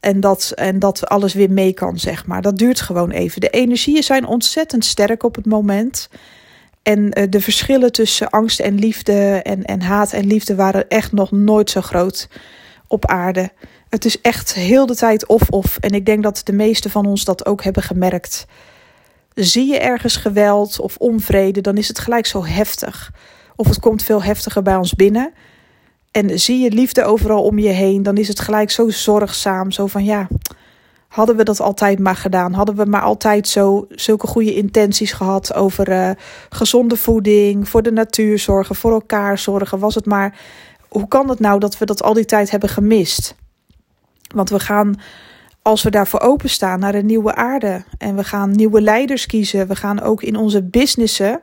En 0.00 0.20
dat, 0.20 0.52
en 0.54 0.78
dat 0.78 1.08
alles 1.08 1.34
weer 1.34 1.50
mee 1.50 1.72
kan, 1.72 1.98
zeg 1.98 2.26
maar. 2.26 2.42
Dat 2.42 2.58
duurt 2.58 2.80
gewoon 2.80 3.10
even. 3.10 3.40
De 3.40 3.50
energieën 3.50 4.02
zijn 4.02 4.26
ontzettend 4.26 4.84
sterk 4.84 5.22
op 5.22 5.34
het 5.34 5.46
moment. 5.46 6.08
En 6.82 7.18
uh, 7.18 7.24
de 7.30 7.40
verschillen 7.40 7.92
tussen 7.92 8.30
angst 8.30 8.60
en 8.60 8.74
liefde 8.74 9.40
en, 9.42 9.64
en 9.64 9.82
haat 9.82 10.12
en 10.12 10.26
liefde 10.26 10.54
waren 10.54 10.88
echt 10.88 11.12
nog 11.12 11.30
nooit 11.30 11.70
zo 11.70 11.80
groot 11.80 12.28
op 12.86 13.06
aarde. 13.06 13.50
Het 13.94 14.04
is 14.04 14.20
echt 14.20 14.54
heel 14.54 14.86
de 14.86 14.94
tijd 14.94 15.26
of-of. 15.26 15.78
En 15.78 15.90
ik 15.90 16.06
denk 16.06 16.22
dat 16.22 16.40
de 16.44 16.52
meeste 16.52 16.90
van 16.90 17.06
ons 17.06 17.24
dat 17.24 17.46
ook 17.46 17.64
hebben 17.64 17.82
gemerkt. 17.82 18.46
Zie 19.34 19.66
je 19.66 19.78
ergens 19.78 20.16
geweld 20.16 20.80
of 20.80 20.96
onvrede, 20.96 21.60
dan 21.60 21.76
is 21.76 21.88
het 21.88 21.98
gelijk 21.98 22.26
zo 22.26 22.44
heftig. 22.44 23.12
Of 23.56 23.68
het 23.68 23.80
komt 23.80 24.02
veel 24.02 24.22
heftiger 24.22 24.62
bij 24.62 24.76
ons 24.76 24.94
binnen. 24.94 25.32
En 26.10 26.40
zie 26.40 26.58
je 26.58 26.70
liefde 26.70 27.04
overal 27.04 27.42
om 27.42 27.58
je 27.58 27.68
heen, 27.68 28.02
dan 28.02 28.16
is 28.16 28.28
het 28.28 28.40
gelijk 28.40 28.70
zo 28.70 28.88
zorgzaam. 28.90 29.70
Zo 29.70 29.86
van 29.86 30.04
ja, 30.04 30.28
hadden 31.08 31.36
we 31.36 31.44
dat 31.44 31.60
altijd 31.60 31.98
maar 31.98 32.16
gedaan? 32.16 32.52
Hadden 32.52 32.76
we 32.76 32.84
maar 32.84 33.02
altijd 33.02 33.48
zo, 33.48 33.86
zulke 33.88 34.26
goede 34.26 34.54
intenties 34.54 35.12
gehad 35.12 35.54
over 35.54 35.88
uh, 35.88 36.10
gezonde 36.48 36.96
voeding, 36.96 37.68
voor 37.68 37.82
de 37.82 37.92
natuur 37.92 38.38
zorgen, 38.38 38.74
voor 38.74 38.92
elkaar 38.92 39.38
zorgen? 39.38 39.78
Was 39.78 39.94
het 39.94 40.06
maar. 40.06 40.38
Hoe 40.88 41.08
kan 41.08 41.28
het 41.28 41.40
nou 41.40 41.60
dat 41.60 41.78
we 41.78 41.86
dat 41.86 42.02
al 42.02 42.14
die 42.14 42.24
tijd 42.24 42.50
hebben 42.50 42.68
gemist? 42.68 43.34
Want 44.34 44.50
we 44.50 44.60
gaan, 44.60 45.00
als 45.62 45.82
we 45.82 45.90
daarvoor 45.90 46.20
openstaan, 46.20 46.80
naar 46.80 46.94
een 46.94 47.06
nieuwe 47.06 47.34
aarde. 47.34 47.84
En 47.98 48.16
we 48.16 48.24
gaan 48.24 48.50
nieuwe 48.50 48.80
leiders 48.80 49.26
kiezen. 49.26 49.68
We 49.68 49.76
gaan 49.76 50.00
ook 50.00 50.22
in 50.22 50.36
onze 50.36 50.62
businessen, 50.62 51.40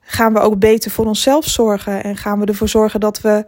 gaan 0.00 0.32
we 0.32 0.40
ook 0.40 0.58
beter 0.58 0.90
voor 0.90 1.06
onszelf 1.06 1.44
zorgen. 1.44 2.04
En 2.04 2.16
gaan 2.16 2.40
we 2.40 2.46
ervoor 2.46 2.68
zorgen 2.68 3.00
dat 3.00 3.20
we 3.20 3.46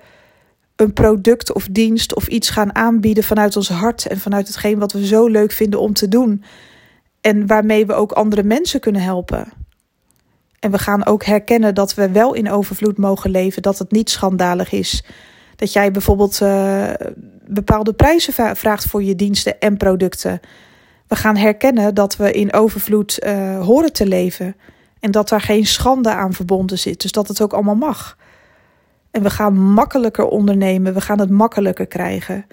een 0.77 0.93
product 0.93 1.53
of 1.53 1.67
dienst 1.71 2.15
of 2.15 2.27
iets 2.27 2.51
gaan 2.51 2.75
aanbieden 2.75 3.25
vanuit 3.25 3.57
ons 3.57 3.69
hart. 3.69 4.07
En 4.07 4.19
vanuit 4.19 4.47
hetgeen 4.47 4.79
wat 4.79 4.93
we 4.93 5.07
zo 5.07 5.27
leuk 5.27 5.53
vinden 5.53 5.81
om 5.81 5.93
te 5.93 6.09
doen. 6.09 6.45
En 7.21 7.47
waarmee 7.47 7.87
we 7.87 7.93
ook 7.93 8.13
andere 8.13 8.43
mensen 8.43 8.81
kunnen 8.81 9.03
helpen. 9.03 9.53
En 10.63 10.71
we 10.71 10.79
gaan 10.79 11.07
ook 11.07 11.25
herkennen 11.25 11.75
dat 11.75 11.95
we 11.95 12.11
wel 12.11 12.35
in 12.35 12.51
overvloed 12.51 12.99
mogen 12.99 13.31
leven. 13.31 13.63
Dat 13.63 13.79
het 13.79 13.91
niet 13.91 14.11
schandalig 14.11 14.73
is. 14.73 15.05
Dat 15.57 15.73
jij 15.73 15.91
bijvoorbeeld 15.91 16.41
uh, 16.43 16.91
bepaalde 17.47 17.93
prijzen 17.93 18.57
vraagt 18.57 18.85
voor 18.85 19.03
je 19.03 19.15
diensten 19.15 19.61
en 19.61 19.77
producten. 19.77 20.41
We 21.07 21.17
gaan 21.17 21.37
herkennen 21.37 21.95
dat 21.95 22.17
we 22.17 22.33
in 22.33 22.53
overvloed 22.53 23.19
uh, 23.27 23.61
horen 23.65 23.93
te 23.93 24.07
leven. 24.07 24.57
En 25.01 25.11
dat 25.11 25.29
daar 25.29 25.41
geen 25.41 25.67
schande 25.67 26.11
aan 26.11 26.33
verbonden 26.33 26.79
zit. 26.79 27.01
Dus 27.03 27.13
dat 27.13 27.29
het 27.29 27.43
ook 27.43 27.53
allemaal 27.53 27.75
mag. 27.75 28.17
En 29.11 29.23
we 29.23 29.31
gaan 29.31 29.59
makkelijker 29.59 30.27
ondernemen. 30.27 30.95
We 30.95 31.01
gaan 31.01 31.21
het 31.21 31.31
makkelijker 31.31 31.87
krijgen. 31.87 32.47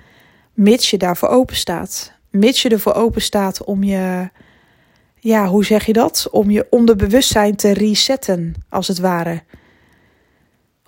Mits 0.53 0.89
je 0.89 0.97
daarvoor 0.97 1.29
open 1.29 1.55
staat. 1.55 2.13
Mits 2.29 2.61
je 2.61 2.69
ervoor 2.69 2.93
open 2.93 3.21
staat 3.21 3.63
om 3.63 3.83
je. 3.83 4.29
Ja, 5.19 5.47
hoe 5.47 5.65
zeg 5.65 5.85
je 5.85 5.93
dat? 5.93 6.27
Om 6.31 6.49
je 6.49 6.67
onderbewustzijn 6.69 7.55
te 7.55 7.71
resetten, 7.71 8.53
als 8.69 8.87
het 8.87 8.99
ware 8.99 9.43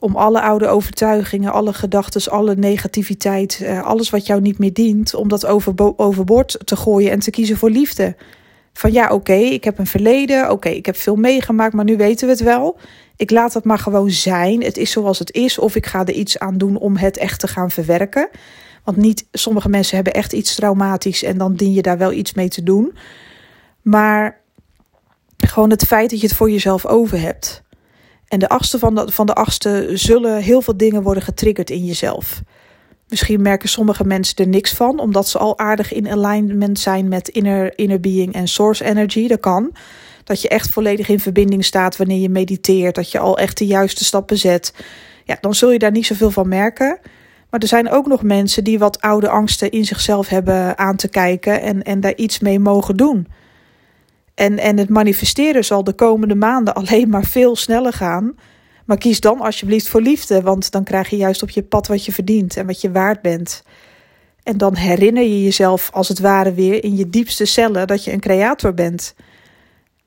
om 0.01 0.15
alle 0.15 0.41
oude 0.41 0.67
overtuigingen, 0.67 1.51
alle 1.51 1.74
gedachten, 1.74 2.31
alle 2.31 2.55
negativiteit, 2.55 3.62
eh, 3.63 3.84
alles 3.84 4.10
wat 4.10 4.25
jou 4.25 4.41
niet 4.41 4.58
meer 4.58 4.74
dient, 4.74 5.13
om 5.13 5.27
dat 5.27 5.46
overboord 5.96 6.58
te 6.63 6.75
gooien 6.75 7.12
en 7.12 7.20
te 7.20 7.31
kiezen 7.31 7.58
voor 7.58 7.70
liefde. 7.70 8.15
Van 8.74 8.91
ja, 8.91 9.10
oké, 9.10 9.34
ik 9.34 9.63
heb 9.63 9.77
een 9.77 9.88
verleden, 9.88 10.51
oké, 10.51 10.70
ik 10.70 10.86
heb 10.86 10.96
veel 10.96 11.15
meegemaakt, 11.15 11.74
maar 11.74 11.86
nu 11.86 11.98
weten 11.98 12.27
we 12.27 12.34
het 12.34 12.43
wel. 12.43 12.77
Ik 13.15 13.31
laat 13.31 13.53
het 13.53 13.63
maar 13.63 13.79
gewoon 13.79 14.12
zijn. 14.12 14.63
Het 14.63 14.77
is 14.77 14.91
zoals 14.91 15.20
het 15.20 15.31
is. 15.31 15.58
Of 15.58 15.75
ik 15.75 15.86
ga 15.86 16.00
er 16.00 16.13
iets 16.13 16.39
aan 16.39 16.58
doen 16.58 16.77
om 16.77 16.98
het 16.98 17.17
echt 17.17 17.39
te 17.39 17.48
gaan 17.48 17.72
verwerken. 17.72 18.29
Want 18.84 18.98
niet, 18.98 19.27
sommige 19.31 19.70
mensen 19.70 19.96
hebben 19.96 20.13
echt 20.13 20.34
iets 20.34 20.55
traumatisch 20.55 21.24
en 21.24 21.38
dan 21.38 21.55
dien 21.55 21.74
je 21.74 21.81
daar 21.81 21.98
wel 21.98 22.12
iets 22.12 22.34
mee 22.34 22.50
te 22.50 22.63
doen. 22.63 22.98
Maar 23.81 24.41
gewoon 25.38 25.70
het 25.70 25.86
feit 25.86 26.10
dat 26.10 26.22
je 26.22 26.27
het 26.27 26.36
voor 26.36 26.51
jezelf 26.51 26.86
over 26.86 27.20
hebt. 27.20 27.63
En 28.32 28.40
de 28.40 28.50
achtste 28.50 28.80
van 28.80 28.96
de, 28.96 29.12
van 29.12 29.26
de 29.26 29.34
achtste 29.34 29.90
zullen 29.94 30.42
heel 30.42 30.62
veel 30.62 30.78
dingen 30.78 31.02
worden 31.02 31.24
getriggerd 31.24 31.70
in 31.70 31.86
jezelf. 31.86 32.42
Misschien 33.08 33.42
merken 33.42 33.70
sommige 33.70 34.04
mensen 34.04 34.36
er 34.36 34.48
niks 34.48 34.74
van, 34.74 35.00
omdat 35.00 35.28
ze 35.28 35.38
al 35.38 35.58
aardig 35.58 35.94
in 35.94 36.10
alignment 36.10 36.80
zijn 36.80 37.08
met 37.08 37.28
inner, 37.28 37.78
inner 37.78 38.00
being 38.00 38.34
en 38.34 38.48
source 38.48 38.84
energy. 38.84 39.28
Dat 39.28 39.40
kan. 39.40 39.72
Dat 40.24 40.42
je 40.42 40.48
echt 40.48 40.70
volledig 40.70 41.10
in 41.10 41.20
verbinding 41.20 41.66
staat 41.66 41.98
wanneer 41.98 42.20
je 42.20 42.30
mediteert. 42.30 42.96
Dat 42.96 43.12
je 43.12 43.20
al 43.20 43.38
echt 43.38 43.58
de 43.58 43.66
juiste 43.66 44.04
stappen 44.04 44.38
zet. 44.38 44.74
Ja, 45.26 45.38
dan 45.42 45.56
zul 45.56 45.72
je 45.72 45.80
daar 45.80 45.92
niet 45.92 46.06
zoveel 46.06 46.32
van 46.32 46.48
merken. 46.48 47.00
Maar 47.50 47.60
er 47.60 47.68
zijn 47.68 47.90
ook 47.90 48.08
nog 48.08 48.24
mensen 48.24 48.64
die 48.64 48.80
wat 48.80 49.02
oude 49.02 49.30
angsten 49.30 49.72
in 49.72 49.86
zichzelf 49.86 50.28
hebben 50.28 50.78
aan 50.78 50.96
te 50.96 51.08
kijken 51.08 51.62
en, 51.62 51.84
en 51.84 52.00
daar 52.00 52.16
iets 52.16 52.40
mee 52.40 52.60
mogen 52.60 52.98
doen. 52.98 53.28
En, 54.41 54.57
en 54.57 54.77
het 54.77 54.89
manifesteren 54.89 55.65
zal 55.65 55.83
de 55.83 55.93
komende 55.93 56.36
maanden 56.36 56.74
alleen 56.74 57.10
maar 57.10 57.24
veel 57.24 57.55
sneller 57.55 57.93
gaan. 57.93 58.36
Maar 58.86 58.98
kies 58.98 59.19
dan 59.19 59.41
alsjeblieft 59.41 59.88
voor 59.88 60.01
liefde, 60.01 60.41
want 60.41 60.71
dan 60.71 60.83
krijg 60.83 61.10
je 61.10 61.17
juist 61.17 61.43
op 61.43 61.50
je 61.50 61.63
pad 61.63 61.88
wat 61.88 62.05
je 62.05 62.12
verdient 62.12 62.57
en 62.57 62.65
wat 62.65 62.81
je 62.81 62.91
waard 62.91 63.21
bent. 63.21 63.63
En 64.43 64.57
dan 64.57 64.75
herinner 64.75 65.24
je 65.24 65.43
jezelf 65.43 65.89
als 65.93 66.07
het 66.07 66.19
ware 66.19 66.53
weer 66.53 66.83
in 66.83 66.95
je 66.95 67.10
diepste 67.10 67.45
cellen 67.45 67.88
dat 67.88 68.03
je 68.03 68.12
een 68.12 68.19
creator 68.19 68.74
bent. 68.74 69.15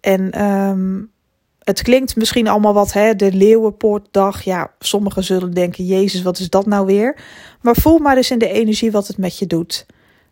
En 0.01 0.45
um, 0.45 1.11
het 1.59 1.83
klinkt 1.83 2.17
misschien 2.17 2.49
allemaal 2.49 2.75
wat, 2.75 2.93
hè, 2.93 3.17
de 3.17 3.33
Leeuwenpoortdag. 3.33 4.43
Ja, 4.43 4.71
sommigen 4.79 5.25
zullen 5.25 5.51
denken, 5.51 5.85
Jezus, 5.85 6.23
wat 6.23 6.39
is 6.39 6.51
dat 6.51 6.67
nou 6.67 6.87
weer? 6.87 7.17
Maar 7.61 7.77
voel 7.77 7.99
maar 7.99 8.17
eens 8.17 8.31
in 8.31 8.39
de 8.39 8.53
energie 8.53 8.91
wat 8.91 9.07
het 9.07 9.19
met 9.19 9.39
je 9.39 9.47
doet. 9.47 9.87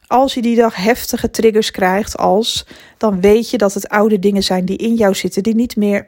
Als 0.06 0.34
je 0.34 0.42
die 0.42 0.56
dag 0.56 0.76
heftige 0.76 1.30
triggers 1.30 1.70
krijgt, 1.70 2.16
als, 2.16 2.66
dan 2.96 3.20
weet 3.20 3.50
je 3.50 3.58
dat 3.58 3.74
het 3.74 3.88
oude 3.88 4.18
dingen 4.18 4.42
zijn 4.42 4.64
die 4.64 4.76
in 4.76 4.94
jou 4.94 5.14
zitten, 5.14 5.42
die 5.42 5.54
niet 5.54 5.76
meer 5.76 6.06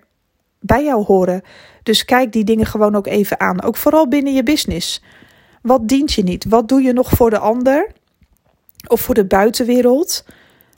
bij 0.60 0.84
jou 0.84 1.04
horen. 1.04 1.42
Dus 1.82 2.04
kijk 2.04 2.32
die 2.32 2.44
dingen 2.44 2.66
gewoon 2.66 2.94
ook 2.94 3.06
even 3.06 3.40
aan. 3.40 3.62
Ook 3.62 3.76
vooral 3.76 4.08
binnen 4.08 4.34
je 4.34 4.42
business. 4.42 5.02
Wat 5.62 5.88
dient 5.88 6.12
je 6.12 6.22
niet? 6.22 6.44
Wat 6.44 6.68
doe 6.68 6.82
je 6.82 6.92
nog 6.92 7.10
voor 7.10 7.30
de 7.30 7.38
ander? 7.38 7.92
Of 8.86 9.00
voor 9.00 9.14
de 9.14 9.26
buitenwereld? 9.26 10.24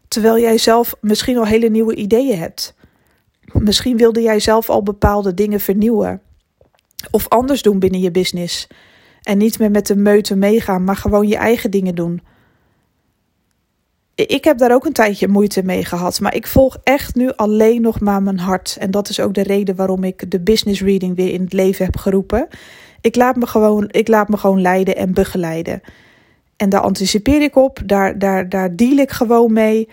Terwijl 0.08 0.38
jij 0.38 0.58
zelf 0.58 0.94
misschien 1.00 1.38
al 1.38 1.46
hele 1.46 1.68
nieuwe 1.68 1.94
ideeën 1.94 2.38
hebt. 2.38 2.74
Misschien 3.52 3.96
wilde 3.96 4.22
jij 4.22 4.40
zelf 4.40 4.70
al 4.70 4.82
bepaalde 4.82 5.34
dingen 5.34 5.60
vernieuwen. 5.60 6.20
Of 7.10 7.28
anders 7.28 7.62
doen 7.62 7.78
binnen 7.78 8.00
je 8.00 8.10
business. 8.10 8.66
En 9.22 9.38
niet 9.38 9.58
meer 9.58 9.70
met 9.70 9.86
de 9.86 9.96
meute 9.96 10.36
meegaan, 10.36 10.84
maar 10.84 10.96
gewoon 10.96 11.28
je 11.28 11.36
eigen 11.36 11.70
dingen 11.70 11.94
doen. 11.94 12.22
Ik 14.16 14.44
heb 14.44 14.58
daar 14.58 14.72
ook 14.72 14.84
een 14.86 14.92
tijdje 14.92 15.28
moeite 15.28 15.62
mee 15.62 15.84
gehad. 15.84 16.20
Maar 16.20 16.34
ik 16.34 16.46
volg 16.46 16.78
echt 16.82 17.14
nu 17.14 17.32
alleen 17.32 17.82
nog 17.82 18.00
maar 18.00 18.22
mijn 18.22 18.38
hart. 18.38 18.76
En 18.80 18.90
dat 18.90 19.08
is 19.08 19.20
ook 19.20 19.34
de 19.34 19.42
reden 19.42 19.76
waarom 19.76 20.04
ik 20.04 20.30
de 20.30 20.40
business 20.40 20.80
reading 20.80 21.16
weer 21.16 21.32
in 21.32 21.40
het 21.40 21.52
leven 21.52 21.84
heb 21.84 21.96
geroepen. 21.96 22.48
Ik 23.00 23.16
laat 23.16 23.36
me 23.36 23.46
gewoon, 23.46 23.88
ik 23.90 24.08
laat 24.08 24.28
me 24.28 24.36
gewoon 24.36 24.60
leiden 24.60 24.96
en 24.96 25.14
begeleiden. 25.14 25.80
En 26.56 26.68
daar 26.68 26.80
anticipeer 26.80 27.42
ik 27.42 27.56
op. 27.56 27.80
Daar, 27.84 28.18
daar, 28.18 28.48
daar 28.48 28.76
deal 28.76 28.96
ik 28.96 29.10
gewoon 29.10 29.52
mee. 29.52 29.88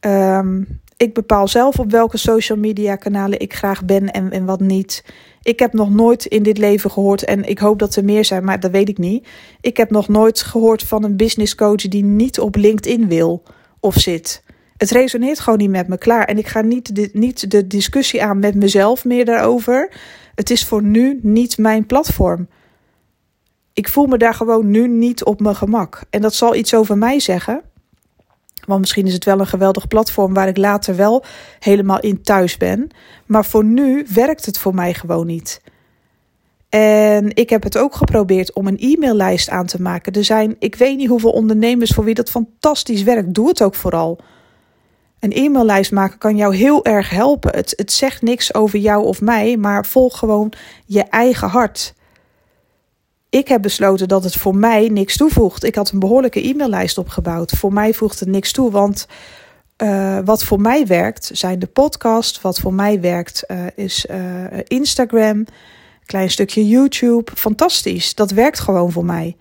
Um, 0.00 0.80
ik 0.96 1.14
bepaal 1.14 1.48
zelf 1.48 1.78
op 1.78 1.90
welke 1.90 2.16
social 2.16 2.58
media 2.58 2.96
kanalen 2.96 3.40
ik 3.40 3.54
graag 3.54 3.84
ben 3.84 4.10
en, 4.10 4.30
en 4.30 4.44
wat 4.44 4.60
niet. 4.60 5.04
Ik 5.42 5.58
heb 5.58 5.72
nog 5.72 5.90
nooit 5.90 6.24
in 6.24 6.42
dit 6.42 6.58
leven 6.58 6.90
gehoord, 6.90 7.24
en 7.24 7.48
ik 7.48 7.58
hoop 7.58 7.78
dat 7.78 7.96
er 7.96 8.04
meer 8.04 8.24
zijn, 8.24 8.44
maar 8.44 8.60
dat 8.60 8.70
weet 8.70 8.88
ik 8.88 8.98
niet. 8.98 9.26
Ik 9.60 9.76
heb 9.76 9.90
nog 9.90 10.08
nooit 10.08 10.42
gehoord 10.42 10.82
van 10.82 11.04
een 11.04 11.16
business 11.16 11.54
coach 11.54 11.88
die 11.88 12.04
niet 12.04 12.40
op 12.40 12.56
LinkedIn 12.56 13.08
wil 13.08 13.42
of 13.84 13.94
zit. 13.94 14.42
Het 14.76 14.90
resoneert 14.90 15.40
gewoon 15.40 15.58
niet 15.58 15.70
met 15.70 15.88
me 15.88 15.98
klaar. 15.98 16.24
En 16.24 16.38
ik 16.38 16.46
ga 16.46 16.60
niet 16.60 16.94
de, 16.94 17.10
niet 17.12 17.50
de 17.50 17.66
discussie 17.66 18.22
aan 18.22 18.38
met 18.38 18.54
mezelf 18.54 19.04
meer 19.04 19.24
daarover. 19.24 19.90
Het 20.34 20.50
is 20.50 20.64
voor 20.64 20.82
nu 20.82 21.18
niet 21.22 21.58
mijn 21.58 21.86
platform. 21.86 22.48
Ik 23.72 23.88
voel 23.88 24.06
me 24.06 24.18
daar 24.18 24.34
gewoon 24.34 24.70
nu 24.70 24.88
niet 24.88 25.24
op 25.24 25.40
mijn 25.40 25.56
gemak. 25.56 26.02
En 26.10 26.20
dat 26.20 26.34
zal 26.34 26.54
iets 26.54 26.74
over 26.74 26.98
mij 26.98 27.20
zeggen. 27.20 27.62
Want 28.66 28.80
misschien 28.80 29.06
is 29.06 29.12
het 29.12 29.24
wel 29.24 29.40
een 29.40 29.46
geweldig 29.46 29.88
platform 29.88 30.34
waar 30.34 30.48
ik 30.48 30.56
later 30.56 30.96
wel 30.96 31.24
helemaal 31.58 32.00
in 32.00 32.22
thuis 32.22 32.56
ben. 32.56 32.88
Maar 33.26 33.44
voor 33.44 33.64
nu 33.64 34.06
werkt 34.14 34.46
het 34.46 34.58
voor 34.58 34.74
mij 34.74 34.94
gewoon 34.94 35.26
niet. 35.26 35.60
En 36.78 37.34
ik 37.34 37.50
heb 37.50 37.62
het 37.62 37.78
ook 37.78 37.94
geprobeerd 37.94 38.52
om 38.52 38.66
een 38.66 38.78
e-maillijst 38.78 39.48
aan 39.50 39.66
te 39.66 39.82
maken. 39.82 40.12
Er 40.12 40.24
zijn, 40.24 40.56
ik 40.58 40.74
weet 40.74 40.96
niet 40.96 41.08
hoeveel 41.08 41.30
ondernemers 41.30 41.90
voor 41.90 42.04
wie 42.04 42.14
dat 42.14 42.30
fantastisch 42.30 43.02
werkt. 43.02 43.34
Doe 43.34 43.48
het 43.48 43.62
ook 43.62 43.74
vooral. 43.74 44.18
Een 45.20 45.32
e-maillijst 45.32 45.92
maken 45.92 46.18
kan 46.18 46.36
jou 46.36 46.56
heel 46.56 46.84
erg 46.84 47.10
helpen. 47.10 47.54
Het, 47.54 47.72
het 47.76 47.92
zegt 47.92 48.22
niks 48.22 48.54
over 48.54 48.78
jou 48.78 49.04
of 49.04 49.20
mij, 49.20 49.56
maar 49.56 49.86
volg 49.86 50.18
gewoon 50.18 50.52
je 50.86 51.02
eigen 51.02 51.48
hart 51.48 51.94
ik 53.34 53.48
heb 53.48 53.62
besloten 53.62 54.08
dat 54.08 54.24
het 54.24 54.34
voor 54.34 54.56
mij 54.56 54.88
niks 54.88 55.16
toevoegt. 55.16 55.64
Ik 55.64 55.74
had 55.74 55.90
een 55.90 55.98
behoorlijke 55.98 56.48
e-maillijst 56.48 56.98
opgebouwd. 56.98 57.50
Voor 57.50 57.72
mij 57.72 57.94
voegt 57.94 58.20
het 58.20 58.28
niks 58.28 58.52
toe, 58.52 58.70
want 58.70 59.06
uh, 59.82 60.18
wat 60.24 60.44
voor 60.44 60.60
mij 60.60 60.86
werkt 60.86 61.30
zijn 61.32 61.58
de 61.58 61.66
podcast. 61.66 62.40
Wat 62.40 62.58
voor 62.58 62.74
mij 62.74 63.00
werkt 63.00 63.44
uh, 63.48 63.58
is 63.74 64.06
uh, 64.10 64.18
Instagram, 64.64 65.44
klein 66.06 66.30
stukje 66.30 66.68
YouTube. 66.68 67.32
Fantastisch, 67.34 68.14
dat 68.14 68.30
werkt 68.30 68.60
gewoon 68.60 68.92
voor 68.92 69.04
mij. 69.04 69.36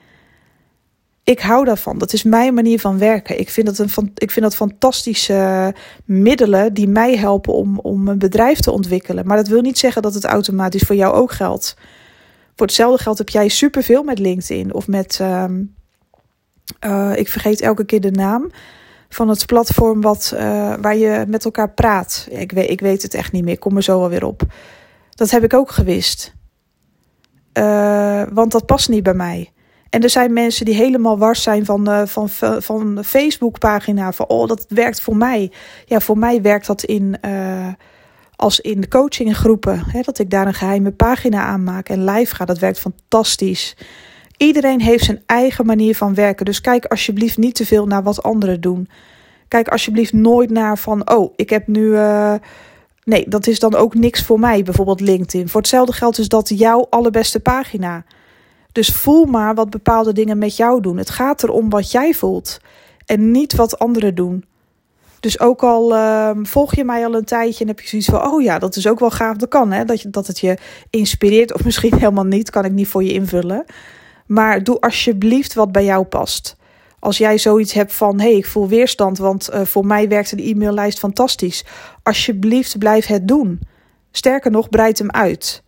Ik 1.24 1.40
hou 1.40 1.66
daarvan. 1.66 1.98
Dat 1.98 2.14
is 2.14 2.24
mijn 2.24 2.54
manier 2.54 2.80
van 2.80 2.98
werken. 2.98 3.40
Ik 3.40 3.50
vind 3.50 3.68
dat, 3.68 3.78
een, 3.78 4.12
ik 4.16 4.32
vind 4.32 4.46
dat 4.46 4.56
fantastische 4.56 5.74
middelen 6.06 6.74
die 6.74 6.88
mij 6.88 7.18
helpen 7.18 7.54
om, 7.54 7.80
om 7.80 8.08
een 8.08 8.18
bedrijf 8.18 8.60
te 8.60 8.72
ontwikkelen. 8.72 9.26
Maar 9.26 9.38
dat 9.38 9.48
wil 9.48 9.62
niet 9.62 9.80
zeggen 9.80 10.02
dat 10.02 10.14
het 10.14 10.24
automatisch 10.24 10.82
voor 10.82 10.96
jou 10.96 11.14
ook 11.14 11.32
geldt. 11.32 11.76
Voor 12.56 12.66
hetzelfde 12.66 13.04
geld 13.04 13.18
heb 13.18 13.30
jij 13.30 13.48
superveel 13.48 14.04
met 14.04 14.20
LinkedIn 14.20 14.74
of 14.74 14.88
met. 14.88 15.20
Uh, 15.22 15.46
uh, 16.86 17.12
ik 17.16 17.30
vergeet 17.30 17.62
elke 17.62 17.86
keer 17.86 18.02
de 18.02 18.12
naam 18.12 18.52
van 19.10 19.30
het 19.30 19.46
platform 19.46 20.02
wat, 20.02 20.32
uh, 20.34 20.40
waar 20.82 20.98
je 20.98 21.26
met 21.28 21.46
elkaar 21.46 21.72
praat. 21.72 22.28
Ik 22.30 22.52
weet, 22.52 22.70
ik 22.70 22.80
weet 22.80 23.02
het 23.02 23.14
echt 23.14 23.32
niet 23.32 23.44
meer. 23.44 23.54
Ik 23.54 23.60
kom 23.60 23.76
er 23.76 23.84
zo 23.84 24.02
alweer 24.02 24.26
op. 24.26 24.42
Dat 25.10 25.30
heb 25.30 25.44
ik 25.44 25.54
ook 25.54 25.72
gewist. 25.72 26.34
Uh, 27.54 28.24
want 28.34 28.52
dat 28.52 28.66
past 28.66 28.90
niet 28.90 29.04
bij 29.04 29.14
mij. 29.14 29.52
En 29.90 30.02
er 30.02 30.10
zijn 30.10 30.34
mensen 30.34 30.66
die 30.66 30.76
helemaal 30.76 31.18
wars 31.18 31.44
zijn 31.44 31.66
van, 31.66 31.90
uh, 31.90 32.02
van, 32.06 32.30
van 32.62 32.96
de 32.96 33.04
Facebookpagina. 33.04 34.12
Van 34.12 34.28
oh, 34.28 34.48
dat 34.48 34.66
werkt 34.68 35.02
voor 35.02 35.16
mij. 35.16 35.52
Ja, 35.86 36.00
voor 36.00 36.18
mij 36.18 36.42
werkt 36.42 36.68
dat 36.68 36.84
in 36.84 37.20
als 38.36 38.60
in 38.60 38.88
coachinggroepen. 38.88 39.84
Hè, 39.88 40.02
dat 40.02 40.20
ik 40.20 40.30
daar 40.30 40.48
een 40.48 40.54
geheime 40.54 40.92
pagina 40.92 41.44
aan 41.44 41.64
maak 41.64 41.90
en 41.90 42.06
live 42.06 42.36
ga. 42.36 42.46
Dat 42.46 42.60
werkt 42.60 42.80
fantastisch. 42.80 43.78
Iedereen 44.38 44.82
heeft 44.82 45.04
zijn 45.04 45.24
eigen 45.26 45.66
manier 45.66 45.96
van 45.96 46.14
werken. 46.14 46.46
Dus 46.46 46.62
kijk 46.62 46.86
alsjeblieft 46.86 47.38
niet 47.38 47.56
te 47.56 47.66
veel 47.66 47.86
naar 47.86 48.04
wat 48.04 48.24
anderen 48.24 48.62
doen. 48.62 48.90
Kijk 49.48 49.68
alsjeblieft 49.68 50.14
nooit 50.14 50.50
naar 50.50 50.78
van, 50.78 51.12
oh, 51.12 51.34
ik 51.36 51.50
heb 51.50 51.68
nu. 51.68 51.96
Nee, 53.06 53.30
dat 53.30 53.48
is 53.48 53.60
dan 53.60 53.76
ook 53.76 53.96
niks 53.96 54.24
voor 54.24 54.40
mij, 54.40 54.64
bijvoorbeeld 54.64 55.00
LinkedIn. 55.00 55.50
Voor 55.50 55.62
hetzelfde 55.62 55.94
geld 55.94 56.18
is 56.18 56.28
dat 56.28 56.50
jouw 56.50 56.88
allerbeste 56.90 57.40
pagina. 57.40 58.06
Dus 58.72 58.90
voel 58.90 59.26
maar 59.26 59.56
wat 59.56 59.70
bepaalde 59.70 60.14
dingen 60.14 60.38
met 60.38 60.56
jou 60.56 60.82
doen. 60.82 60.98
Het 60.98 61.10
gaat 61.10 61.44
erom 61.44 61.70
wat 61.70 61.92
jij 61.92 62.14
voelt 62.14 62.60
en 63.06 63.32
niet 63.32 63.56
wat 63.56 63.80
anderen 63.80 64.16
doen. 64.16 64.46
Dus 65.20 65.40
ook 65.40 65.64
al 65.64 65.96
ehm, 65.96 66.44
volg 66.44 66.76
je 66.76 66.84
mij 66.84 67.06
al 67.06 67.16
een 67.16 67.26
tijdje 67.26 67.62
en 67.62 67.68
heb 67.68 67.80
je 67.80 67.88
zoiets 67.88 68.08
van: 68.08 68.32
oh 68.32 68.42
ja, 68.42 68.60
dat 68.60 68.76
is 68.76 68.88
ook 68.88 69.00
wel 69.00 69.12
gaaf. 69.12 69.38
Dat 69.38 69.50
kan, 69.50 69.72
hè? 69.72 69.86
Dat, 69.86 70.02
je, 70.02 70.10
dat 70.10 70.28
het 70.28 70.40
je 70.40 70.58
inspireert, 70.90 71.54
of 71.54 71.64
misschien 71.64 71.94
helemaal 72.00 72.24
niet, 72.24 72.50
kan 72.50 72.66
ik 72.66 72.72
niet 72.72 72.88
voor 72.88 73.04
je 73.04 73.14
invullen. 73.14 73.66
Maar 74.26 74.64
doe 74.64 74.80
alsjeblieft 74.80 75.54
wat 75.54 75.72
bij 75.72 75.84
jou 75.84 76.04
past. 76.04 76.56
Als 77.04 77.18
jij 77.18 77.38
zoiets 77.38 77.74
hebt 77.74 77.94
van: 77.94 78.20
hé, 78.20 78.28
hey, 78.28 78.38
ik 78.38 78.46
voel 78.46 78.68
weerstand, 78.68 79.18
want 79.18 79.50
uh, 79.54 79.62
voor 79.62 79.86
mij 79.86 80.08
werkte 80.08 80.36
de 80.36 80.44
e-maillijst 80.44 81.00
fantastisch. 81.00 81.66
Alsjeblieft, 82.04 82.78
blijf 82.78 83.06
het 83.06 83.28
doen. 83.28 83.60
Sterker 84.12 84.52
nog, 84.52 84.70
breid 84.70 84.98
hem 84.98 85.12
uit. 85.12 85.64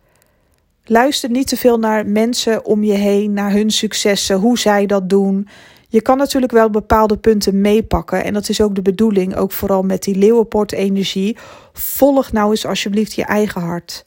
Luister 0.84 1.30
niet 1.30 1.46
te 1.48 1.56
veel 1.56 1.78
naar 1.78 2.06
mensen 2.06 2.64
om 2.64 2.84
je 2.84 2.92
heen, 2.92 3.32
naar 3.32 3.52
hun 3.52 3.70
successen, 3.70 4.36
hoe 4.36 4.58
zij 4.58 4.86
dat 4.86 5.08
doen. 5.08 5.48
Je 5.88 6.00
kan 6.00 6.18
natuurlijk 6.18 6.52
wel 6.52 6.70
bepaalde 6.70 7.16
punten 7.16 7.60
meepakken. 7.60 8.24
En 8.24 8.32
dat 8.32 8.48
is 8.48 8.60
ook 8.60 8.74
de 8.74 8.82
bedoeling, 8.82 9.36
ook 9.36 9.52
vooral 9.52 9.82
met 9.82 10.02
die 10.02 10.16
Leeuwenpoort-energie. 10.16 11.36
Volg 11.72 12.32
nou 12.32 12.50
eens 12.50 12.66
alsjeblieft 12.66 13.12
je 13.12 13.24
eigen 13.24 13.60
hart. 13.60 14.04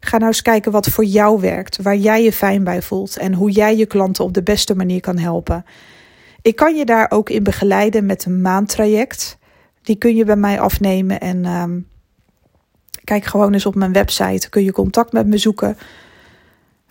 Ga 0.00 0.16
nou 0.16 0.28
eens 0.28 0.42
kijken 0.42 0.72
wat 0.72 0.86
voor 0.86 1.04
jou 1.04 1.40
werkt, 1.40 1.82
waar 1.82 1.96
jij 1.96 2.22
je 2.22 2.32
fijn 2.32 2.64
bij 2.64 2.82
voelt 2.82 3.16
en 3.16 3.34
hoe 3.34 3.50
jij 3.50 3.76
je 3.76 3.86
klanten 3.86 4.24
op 4.24 4.32
de 4.32 4.42
beste 4.42 4.74
manier 4.74 5.00
kan 5.00 5.18
helpen. 5.18 5.64
Ik 6.42 6.56
kan 6.56 6.76
je 6.76 6.84
daar 6.84 7.06
ook 7.10 7.30
in 7.30 7.42
begeleiden 7.42 8.06
met 8.06 8.24
een 8.24 8.40
maandtraject. 8.40 9.38
Die 9.82 9.96
kun 9.96 10.16
je 10.16 10.24
bij 10.24 10.36
mij 10.36 10.60
afnemen 10.60 11.20
en 11.20 11.44
ehm, 11.44 11.80
kijk 13.04 13.24
gewoon 13.24 13.52
eens 13.52 13.66
op 13.66 13.74
mijn 13.74 13.92
website. 13.92 14.48
Kun 14.48 14.64
je 14.64 14.72
contact 14.72 15.12
met 15.12 15.26
me 15.26 15.38
zoeken. 15.38 15.76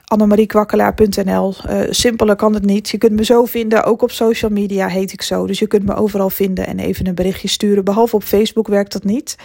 annemariekwakkelaar.nl 0.05 1.53
uh, 1.65 1.81
eh, 1.81 1.91
Simpeler 1.91 2.36
kan 2.36 2.53
het 2.53 2.65
niet. 2.65 2.89
Je 2.89 2.98
kunt 2.98 3.12
me 3.12 3.25
zo 3.25 3.46
vinden. 3.46 3.84
Ook 3.84 4.01
op 4.01 4.12
social 4.12 4.51
media 4.51 4.88
heet 4.88 5.13
ik 5.13 5.22
zo. 5.22 5.48
Dus 5.48 5.60
je 5.60 5.67
kunt 5.67 5.86
me 5.86 5.93
overal 5.93 6.29
vinden 6.29 6.67
en 6.67 6.79
even 6.79 7.08
een 7.08 7.15
berichtje 7.15 7.48
sturen. 7.48 7.84
Behalve 7.84 8.15
op 8.15 8.24
Facebook 8.24 8.67
werkt 8.67 8.91
dat 8.91 9.03
niet. 9.03 9.36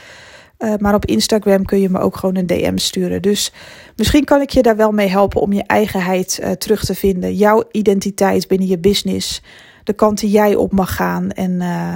Uh, 0.59 0.75
maar 0.79 0.95
op 0.95 1.05
Instagram 1.05 1.65
kun 1.65 1.81
je 1.81 1.91
me 1.91 1.99
ook 1.99 2.17
gewoon 2.17 2.37
een 2.37 2.47
DM 2.47 2.77
sturen. 2.77 3.23
Dus 3.23 3.53
misschien 3.97 4.25
kan 4.25 4.41
ik 4.41 4.51
je 4.51 4.63
daar 4.63 4.77
wel 4.77 4.93
mee 4.93 5.09
helpen 5.09 5.41
om 5.41 5.53
je 5.53 5.63
eigenheid 5.63 6.39
uh, 6.43 6.51
terug 6.51 6.85
te 6.85 6.95
vinden. 6.95 7.35
Jouw 7.35 7.65
identiteit 7.71 8.49
binnen 8.49 8.69
je 8.69 8.79
business. 8.79 9.43
De 9.87 9.93
kant 9.93 10.21
die 10.21 10.31
jij 10.31 10.55
op 10.55 10.73
mag 10.73 10.95
gaan. 10.95 11.31
En 11.31 11.51
uh, 11.51 11.95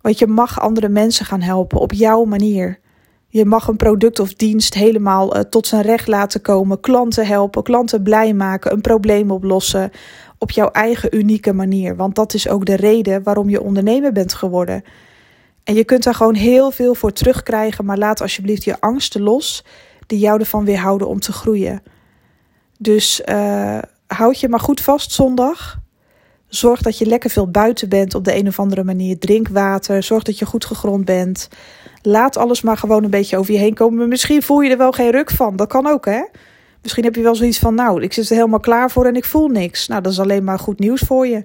want 0.00 0.18
je 0.18 0.26
mag 0.26 0.60
andere 0.60 0.88
mensen 0.88 1.26
gaan 1.26 1.40
helpen 1.40 1.78
op 1.78 1.92
jouw 1.92 2.24
manier. 2.24 2.78
Je 3.28 3.44
mag 3.44 3.68
een 3.68 3.76
product 3.76 4.18
of 4.18 4.34
dienst 4.34 4.74
helemaal 4.74 5.48
tot 5.48 5.66
zijn 5.66 5.82
recht 5.82 6.06
laten 6.06 6.40
komen. 6.40 6.80
Klanten 6.80 7.26
helpen, 7.26 7.62
klanten 7.62 8.02
blij 8.02 8.34
maken, 8.34 8.72
een 8.72 8.80
probleem 8.80 9.30
oplossen. 9.30 9.90
Op 10.38 10.50
jouw 10.50 10.70
eigen 10.70 11.16
unieke 11.16 11.52
manier. 11.52 11.96
Want 11.96 12.14
dat 12.14 12.34
is 12.34 12.48
ook 12.48 12.64
de 12.64 12.76
reden 12.76 13.22
waarom 13.22 13.48
je 13.48 13.62
ondernemer 13.62 14.12
bent 14.12 14.34
geworden. 14.34 14.82
En 15.64 15.74
je 15.74 15.84
kunt 15.84 16.04
daar 16.04 16.14
gewoon 16.14 16.34
heel 16.34 16.70
veel 16.70 16.94
voor 16.94 17.12
terugkrijgen, 17.12 17.84
maar 17.84 17.98
laat 17.98 18.20
alsjeblieft 18.20 18.64
je 18.64 18.80
angsten 18.80 19.22
los 19.22 19.64
die 20.06 20.18
jou 20.18 20.40
ervan 20.40 20.64
weerhouden 20.64 21.08
om 21.08 21.20
te 21.20 21.32
groeien. 21.32 21.82
Dus 22.78 23.22
uh, 23.24 23.78
houd 24.06 24.40
je 24.40 24.48
maar 24.48 24.60
goed 24.60 24.80
vast 24.80 25.12
zondag. 25.12 25.84
Zorg 26.48 26.82
dat 26.82 26.98
je 26.98 27.06
lekker 27.06 27.30
veel 27.30 27.50
buiten 27.50 27.88
bent 27.88 28.14
op 28.14 28.24
de 28.24 28.36
een 28.36 28.46
of 28.46 28.58
andere 28.58 28.84
manier. 28.84 29.18
Drink 29.18 29.48
water. 29.48 30.02
Zorg 30.02 30.22
dat 30.22 30.38
je 30.38 30.46
goed 30.46 30.64
gegrond 30.64 31.04
bent. 31.04 31.48
Laat 32.02 32.36
alles 32.36 32.62
maar 32.62 32.76
gewoon 32.76 33.04
een 33.04 33.10
beetje 33.10 33.36
over 33.38 33.52
je 33.52 33.58
heen 33.58 33.74
komen. 33.74 34.08
Misschien 34.08 34.42
voel 34.42 34.60
je 34.60 34.70
er 34.70 34.78
wel 34.78 34.92
geen 34.92 35.10
ruk 35.10 35.30
van. 35.30 35.56
Dat 35.56 35.68
kan 35.68 35.86
ook, 35.86 36.04
hè? 36.04 36.22
Misschien 36.82 37.04
heb 37.04 37.14
je 37.14 37.22
wel 37.22 37.34
zoiets 37.34 37.58
van: 37.58 37.74
Nou, 37.74 38.02
ik 38.02 38.12
zit 38.12 38.30
er 38.30 38.36
helemaal 38.36 38.60
klaar 38.60 38.90
voor 38.90 39.06
en 39.06 39.16
ik 39.16 39.24
voel 39.24 39.48
niks. 39.48 39.86
Nou, 39.86 40.02
dat 40.02 40.12
is 40.12 40.20
alleen 40.20 40.44
maar 40.44 40.58
goed 40.58 40.78
nieuws 40.78 41.00
voor 41.00 41.26
je. 41.26 41.44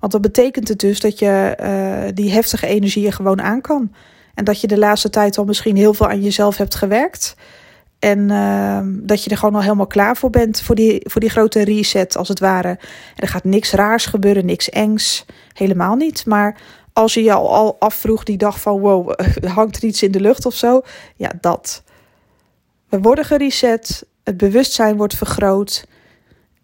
Want 0.00 0.12
dat 0.12 0.20
betekent 0.20 0.68
het 0.68 0.80
dus 0.80 1.00
dat 1.00 1.18
je 1.18 1.58
uh, 1.62 2.14
die 2.14 2.30
heftige 2.30 2.66
energie 2.66 3.12
gewoon 3.12 3.42
aan 3.42 3.60
kan. 3.60 3.92
En 4.34 4.44
dat 4.44 4.60
je 4.60 4.66
de 4.66 4.78
laatste 4.78 5.10
tijd 5.10 5.38
al 5.38 5.44
misschien 5.44 5.76
heel 5.76 5.94
veel 5.94 6.08
aan 6.08 6.22
jezelf 6.22 6.56
hebt 6.56 6.74
gewerkt. 6.74 7.36
En 7.98 8.18
uh, 8.18 8.80
dat 8.84 9.24
je 9.24 9.30
er 9.30 9.36
gewoon 9.36 9.54
al 9.54 9.62
helemaal 9.62 9.86
klaar 9.86 10.16
voor 10.16 10.30
bent. 10.30 10.60
Voor 10.60 10.74
die, 10.74 11.00
voor 11.04 11.20
die 11.20 11.30
grote 11.30 11.64
reset, 11.64 12.16
als 12.16 12.28
het 12.28 12.40
ware. 12.40 12.68
En 12.68 12.78
er 13.14 13.28
gaat 13.28 13.44
niks 13.44 13.72
raars 13.72 14.06
gebeuren, 14.06 14.46
niks 14.46 14.70
engs. 14.70 15.26
Helemaal 15.52 15.94
niet. 15.94 16.26
Maar 16.26 16.60
als 16.92 17.14
je 17.14 17.22
je 17.22 17.32
al, 17.32 17.54
al 17.54 17.76
afvroeg 17.78 18.22
die 18.22 18.36
dag 18.36 18.60
van 18.60 18.80
wow, 18.80 19.20
hangt 19.56 19.76
er 19.76 19.84
iets 19.84 20.02
in 20.02 20.10
de 20.10 20.20
lucht 20.20 20.46
of 20.46 20.54
zo? 20.54 20.82
Ja, 21.16 21.32
dat. 21.40 21.82
We 22.88 23.00
worden 23.00 23.24
gereset. 23.24 24.06
Het 24.24 24.36
bewustzijn 24.36 24.96
wordt 24.96 25.16
vergroot. 25.16 25.86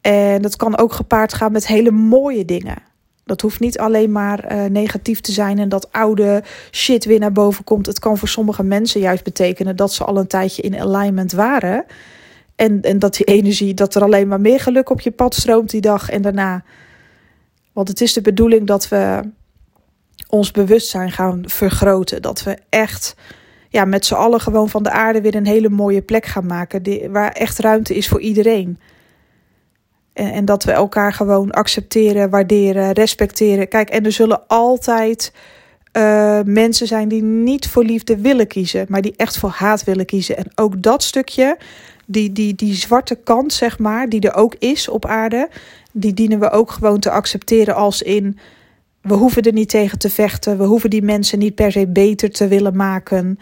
En 0.00 0.43
dat 0.43 0.57
kan 0.57 0.79
ook 0.79 0.93
gepaard 0.93 1.35
gaan 1.35 1.53
met 1.53 1.67
hele 1.67 1.91
mooie 1.91 2.45
dingen. 2.45 2.83
Dat 3.25 3.40
hoeft 3.40 3.61
niet 3.61 3.78
alleen 3.78 4.12
maar 4.12 4.52
uh, 4.52 4.64
negatief 4.64 5.21
te 5.21 5.33
zijn 5.33 5.59
en 5.59 5.69
dat 5.69 5.93
oude 5.93 6.43
shit 6.71 7.04
weer 7.04 7.19
naar 7.19 7.33
boven 7.33 7.64
komt. 7.64 7.87
Het 7.87 7.99
kan 7.99 8.19
voor 8.19 8.28
sommige 8.28 8.62
mensen 8.62 9.00
juist 9.00 9.25
betekenen 9.25 9.76
dat 9.76 9.93
ze 9.93 10.04
al 10.04 10.19
een 10.19 10.26
tijdje 10.26 10.62
in 10.62 10.81
alignment 10.81 11.33
waren. 11.33 11.85
En, 12.57 12.81
en 12.83 12.99
dat 12.99 13.14
die 13.14 13.26
energie, 13.26 13.75
dat 13.75 13.95
er 13.95 14.02
alleen 14.02 14.28
maar 14.28 14.40
meer 14.40 14.61
geluk 14.61 14.90
op 14.90 15.00
je 15.00 15.11
pad 15.11 15.35
stroomt 15.35 15.71
die 15.71 15.81
dag 15.81 16.11
en 16.11 16.23
daarna. 16.23 16.64
Want 17.73 17.88
het 17.88 18.00
is 18.00 18.12
de 18.12 18.21
bedoeling 18.21 18.66
dat 18.66 18.88
we 18.88 19.21
ons 20.28 20.50
bewustzijn 20.50 21.12
gaan 21.12 21.43
vergroten. 21.47 22.23
Dat 22.23 22.43
we 22.43 22.59
echt 22.69 23.14
ja, 23.69 23.85
met 23.85 24.07
z'n 24.07 24.14
allen 24.14 24.40
gewoon 24.40 24.69
van 24.69 24.83
de 24.83 24.90
aarde 24.90 25.21
weer 25.21 25.35
een 25.35 25.47
hele 25.47 25.69
mooie 25.69 26.02
plek 26.02 26.26
gaan 26.26 26.47
maken. 26.47 26.83
Die, 26.83 27.09
waar 27.09 27.33
echt 27.33 27.59
ruimte 27.59 27.95
is 27.95 28.09
voor 28.09 28.21
iedereen. 28.21 28.78
En, 30.14 30.44
dat 30.44 30.64
we 30.64 30.72
elkaar 30.72 31.12
gewoon 31.12 31.50
accepteren, 31.50 32.31
waarderen, 32.31 32.92
respecteren. 32.92 33.68
Kijk, 33.68 33.90
en 33.90 34.05
er 34.05 34.12
zullen 34.12 34.46
altijd 34.46 35.33
uh, 35.92 36.40
mensen 36.44 36.87
zijn 36.87 37.09
die 37.09 37.22
niet 37.22 37.68
voor 37.68 37.85
liefde 37.85 38.16
willen 38.16 38.46
kiezen, 38.46 38.87
maar 38.88 39.03
die 39.03 39.14
echt 39.16 39.38
voor 39.38 39.50
haat 39.50 39.85
willen 39.85 40.07
kiezen. 40.07 40.37
En 40.37 40.46
ook 40.55 40.83
dat 40.83 41.03
stukje, 41.03 41.57
die, 42.07 42.33
die, 42.33 42.55
die 42.55 42.74
zwarte 42.74 43.14
kant, 43.14 43.53
zeg 43.53 43.79
maar, 43.79 44.09
die 44.09 44.20
er 44.20 44.35
ook 44.35 44.55
is 44.59 44.88
op 44.88 45.07
aarde, 45.07 45.48
die 45.92 46.14
dienen 46.14 46.40
we 46.40 46.50
ook 46.50 46.70
gewoon 46.70 47.00
te 47.00 47.11
accepteren 47.11 47.74
als 47.74 48.03
in. 48.03 48.38
We 49.00 49.14
hoeven 49.14 49.42
er 49.42 49.53
niet 49.53 49.68
tegen 49.68 49.98
te 49.98 50.11
vechten. 50.11 50.59
We 50.59 50.64
hoeven 50.64 50.90
die 50.90 51.03
mensen 51.03 51.38
niet 51.38 51.55
per 51.55 51.72
se 51.72 51.87
beter 51.87 52.31
te 52.31 52.48
willen 52.48 52.77
maken 52.77 53.38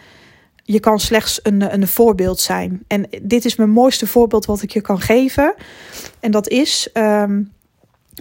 je 0.63 0.79
kan 0.79 0.99
slechts 0.99 1.39
een, 1.43 1.73
een 1.73 1.87
voorbeeld 1.87 2.39
zijn. 2.39 2.83
En 2.87 3.07
dit 3.21 3.45
is 3.45 3.55
mijn 3.55 3.69
mooiste 3.69 4.07
voorbeeld 4.07 4.45
wat 4.45 4.61
ik 4.61 4.71
je 4.71 4.81
kan 4.81 4.99
geven. 4.99 5.53
En 6.19 6.31
dat 6.31 6.47
is, 6.47 6.89
um, 6.93 7.51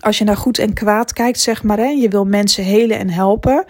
als 0.00 0.18
je 0.18 0.24
naar 0.24 0.36
goed 0.36 0.58
en 0.58 0.72
kwaad 0.72 1.12
kijkt, 1.12 1.40
zeg 1.40 1.62
maar, 1.62 1.78
hè, 1.78 1.88
je 1.88 2.08
wil 2.08 2.24
mensen 2.24 2.64
helen 2.64 2.98
en 2.98 3.10
helpen. 3.10 3.64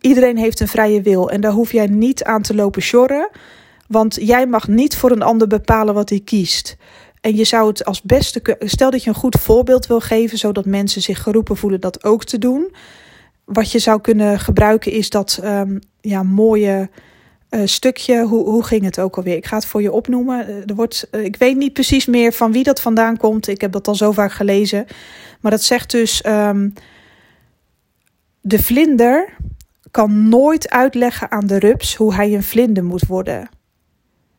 Iedereen 0.00 0.36
heeft 0.36 0.60
een 0.60 0.68
vrije 0.68 1.02
wil 1.02 1.30
en 1.30 1.40
daar 1.40 1.52
hoef 1.52 1.72
jij 1.72 1.86
niet 1.86 2.24
aan 2.24 2.42
te 2.42 2.54
lopen 2.54 2.82
sjorren. 2.82 3.30
Want 3.88 4.18
jij 4.20 4.46
mag 4.46 4.68
niet 4.68 4.96
voor 4.96 5.10
een 5.10 5.22
ander 5.22 5.46
bepalen 5.46 5.94
wat 5.94 6.08
hij 6.08 6.20
kiest. 6.20 6.76
En 7.20 7.36
je 7.36 7.44
zou 7.44 7.68
het 7.68 7.84
als 7.84 8.02
beste. 8.02 8.56
Stel 8.58 8.90
dat 8.90 9.02
je 9.02 9.08
een 9.08 9.16
goed 9.16 9.40
voorbeeld 9.40 9.86
wil 9.86 10.00
geven, 10.00 10.38
zodat 10.38 10.64
mensen 10.64 11.02
zich 11.02 11.22
geroepen 11.22 11.56
voelen 11.56 11.80
dat 11.80 12.04
ook 12.04 12.24
te 12.24 12.38
doen. 12.38 12.74
Wat 13.44 13.72
je 13.72 13.78
zou 13.78 14.00
kunnen 14.00 14.40
gebruiken 14.40 14.92
is 14.92 15.10
dat 15.10 15.40
um, 15.44 15.78
ja, 16.00 16.22
mooie 16.22 16.90
uh, 17.50 17.60
stukje, 17.64 18.22
hoe, 18.22 18.44
hoe 18.44 18.64
ging 18.64 18.84
het 18.84 19.00
ook 19.00 19.16
alweer? 19.16 19.36
Ik 19.36 19.46
ga 19.46 19.56
het 19.56 19.66
voor 19.66 19.82
je 19.82 19.92
opnoemen. 19.92 20.46
Eh, 20.46 20.68
er 20.68 20.74
wordt, 20.74 21.08
uh, 21.10 21.24
ik 21.24 21.36
weet 21.36 21.56
niet 21.56 21.72
precies 21.72 22.06
meer 22.06 22.32
van 22.32 22.52
wie 22.52 22.64
dat 22.64 22.80
vandaan 22.80 23.16
komt. 23.16 23.48
Ik 23.48 23.60
heb 23.60 23.72
dat 23.72 23.88
al 23.88 23.94
zo 23.94 24.12
vaak 24.12 24.32
gelezen. 24.32 24.86
Maar 25.40 25.50
dat 25.50 25.62
zegt 25.62 25.90
dus: 25.90 26.24
um, 26.26 26.72
de 28.40 28.62
vlinder 28.62 29.36
kan 29.90 30.28
nooit 30.28 30.70
uitleggen 30.70 31.30
aan 31.30 31.46
de 31.46 31.58
rups 31.58 31.94
hoe 31.94 32.14
hij 32.14 32.34
een 32.34 32.42
vlinder 32.42 32.84
moet 32.84 33.06
worden. 33.06 33.48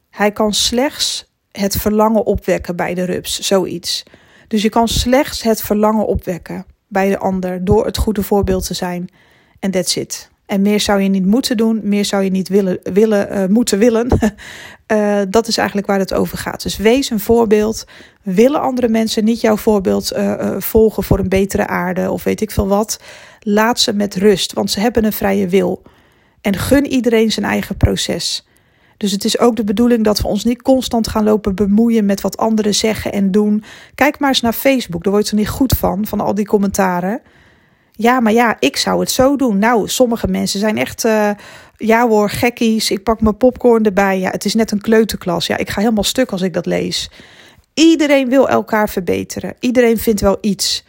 Hij 0.10 0.32
kan 0.32 0.54
slechts 0.54 1.32
het 1.52 1.76
verlangen 1.76 2.26
opwekken 2.26 2.76
bij 2.76 2.94
de 2.94 3.04
rups, 3.04 3.40
zoiets. 3.40 4.04
Dus 4.48 4.62
je 4.62 4.70
kan 4.70 4.88
slechts 4.88 5.44
het 5.44 5.62
verlangen 5.62 6.06
opwekken 6.06 6.66
bij 6.88 7.10
de 7.10 7.18
ander 7.18 7.66
door 7.66 7.86
het 7.86 7.98
goede 7.98 8.24
voorbeeld 8.24 8.66
te 8.66 8.74
zijn. 8.74 9.10
En 9.60 9.72
that's 9.72 9.96
it. 9.96 10.30
En 10.48 10.62
meer 10.62 10.80
zou 10.80 11.02
je 11.02 11.10
niet 11.10 11.26
moeten 11.26 11.58
doen, 11.58 11.80
meer 11.84 12.06
zou 12.06 12.24
je 12.24 12.30
niet 12.30 12.48
willen, 12.48 12.80
willen 12.84 13.32
uh, 13.32 13.46
moeten 13.46 13.80
willen. 13.80 14.08
uh, 14.92 15.22
dat 15.30 15.48
is 15.48 15.58
eigenlijk 15.58 15.88
waar 15.88 16.00
het 16.00 16.14
over 16.14 16.38
gaat. 16.38 16.64
Dus 16.64 16.78
wees 16.78 17.10
een 17.10 17.20
voorbeeld. 17.20 17.86
Willen 18.22 18.62
andere 18.62 18.88
mensen 18.88 19.24
niet 19.24 19.42
jouw 19.42 19.58
voorbeeld 19.58 20.14
uh, 20.14 20.56
volgen 20.58 21.04
voor 21.04 21.20
een 21.20 21.30
betere 21.30 21.68
aarde 21.68 22.12
of 22.12 22.24
weet 22.24 22.42
ik 22.42 22.52
veel 22.52 22.68
wat? 22.68 23.00
Laat 23.40 23.80
ze 23.80 23.94
met 23.94 24.16
rust, 24.16 24.54
want 24.54 24.72
ze 24.72 24.80
hebben 24.80 25.06
een 25.06 25.14
vrije 25.14 25.48
wil. 25.48 25.82
En 26.42 26.56
gun 26.56 26.86
iedereen 26.86 27.32
zijn 27.32 27.46
eigen 27.46 27.78
proces. 27.78 28.48
Dus 28.98 29.12
het 29.12 29.26
is 29.26 29.40
ook 29.40 29.56
de 29.56 29.64
bedoeling 29.64 30.04
dat 30.04 30.20
we 30.20 30.28
ons 30.28 30.44
niet 30.44 30.62
constant 30.62 31.08
gaan 31.08 31.24
lopen 31.24 31.56
bemoeien 31.56 32.06
met 32.06 32.22
wat 32.22 32.38
anderen 32.38 32.76
zeggen 32.76 33.12
en 33.12 33.32
doen. 33.32 33.64
Kijk 33.96 34.20
maar 34.20 34.30
eens 34.30 34.42
naar 34.42 34.54
Facebook, 34.54 35.04
daar 35.04 35.14
word 35.14 35.30
je 35.30 35.36
niet 35.36 35.50
goed 35.50 35.74
van, 35.74 36.06
van 36.06 36.20
al 36.20 36.36
die 36.36 36.46
commentaren. 36.46 37.22
Ja, 37.98 38.20
maar 38.20 38.34
ja, 38.34 38.56
ik 38.60 38.78
zou 38.78 39.00
het 39.00 39.12
zo 39.12 39.36
doen. 39.36 39.58
Nou, 39.58 39.88
sommige 39.88 40.28
mensen 40.28 40.60
zijn 40.60 40.78
echt, 40.78 41.06
uh, 41.06 41.32
ja 41.78 42.08
hoor, 42.08 42.30
gekkies. 42.30 42.92
Ik 42.92 43.04
pak 43.04 43.22
mijn 43.22 43.38
popcorn 43.38 43.84
erbij. 43.84 44.20
Ja, 44.20 44.30
het 44.30 44.46
is 44.46 44.54
net 44.56 44.72
een 44.72 44.82
kleuterklas. 44.82 45.48
Ja, 45.48 45.58
ik 45.58 45.70
ga 45.70 45.82
helemaal 45.82 46.04
stuk 46.04 46.32
als 46.32 46.42
ik 46.42 46.54
dat 46.54 46.66
lees. 46.66 47.10
Iedereen 47.74 48.30
wil 48.30 48.50
elkaar 48.50 48.90
verbeteren. 48.90 49.56
Iedereen 49.60 49.98
vindt 49.98 50.22
wel 50.22 50.38
iets. 50.42 50.86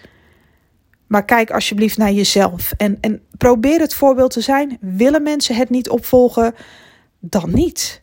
Maar 1.07 1.25
kijk 1.25 1.51
alsjeblieft 1.51 1.97
naar 1.97 2.13
jezelf. 2.13 2.73
En, 2.77 2.99
en 3.01 3.23
probeer 3.39 3.81
het 3.81 3.95
voorbeeld 3.95 4.31
te 4.31 4.41
zijn. 4.41 4.79
Willen 4.81 5.23
mensen 5.23 5.55
het 5.55 5.71
niet 5.71 5.89
opvolgen? 5.89 6.55
Dan 7.21 7.51
niet. 7.55 8.03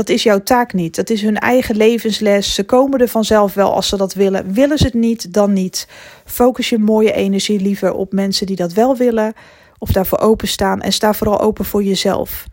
Dat 0.00 0.08
is 0.08 0.22
jouw 0.22 0.42
taak 0.42 0.72
niet. 0.72 0.96
Dat 0.96 1.10
is 1.10 1.22
hun 1.22 1.38
eigen 1.38 1.76
levensles. 1.76 2.54
Ze 2.54 2.64
komen 2.64 3.00
er 3.00 3.08
vanzelf 3.08 3.54
wel 3.54 3.74
als 3.74 3.88
ze 3.88 3.96
dat 3.96 4.14
willen. 4.14 4.52
Willen 4.52 4.78
ze 4.78 4.84
het 4.84 4.94
niet, 4.94 5.32
dan 5.32 5.52
niet. 5.52 5.88
Focus 6.24 6.68
je 6.68 6.78
mooie 6.78 7.12
energie 7.12 7.60
liever 7.60 7.92
op 7.92 8.12
mensen 8.12 8.46
die 8.46 8.56
dat 8.56 8.72
wel 8.72 8.96
willen 8.96 9.32
of 9.78 9.92
daarvoor 9.92 10.18
openstaan 10.18 10.80
en 10.80 10.92
sta 10.92 11.14
vooral 11.14 11.40
open 11.40 11.64
voor 11.64 11.82
jezelf. 11.82 12.46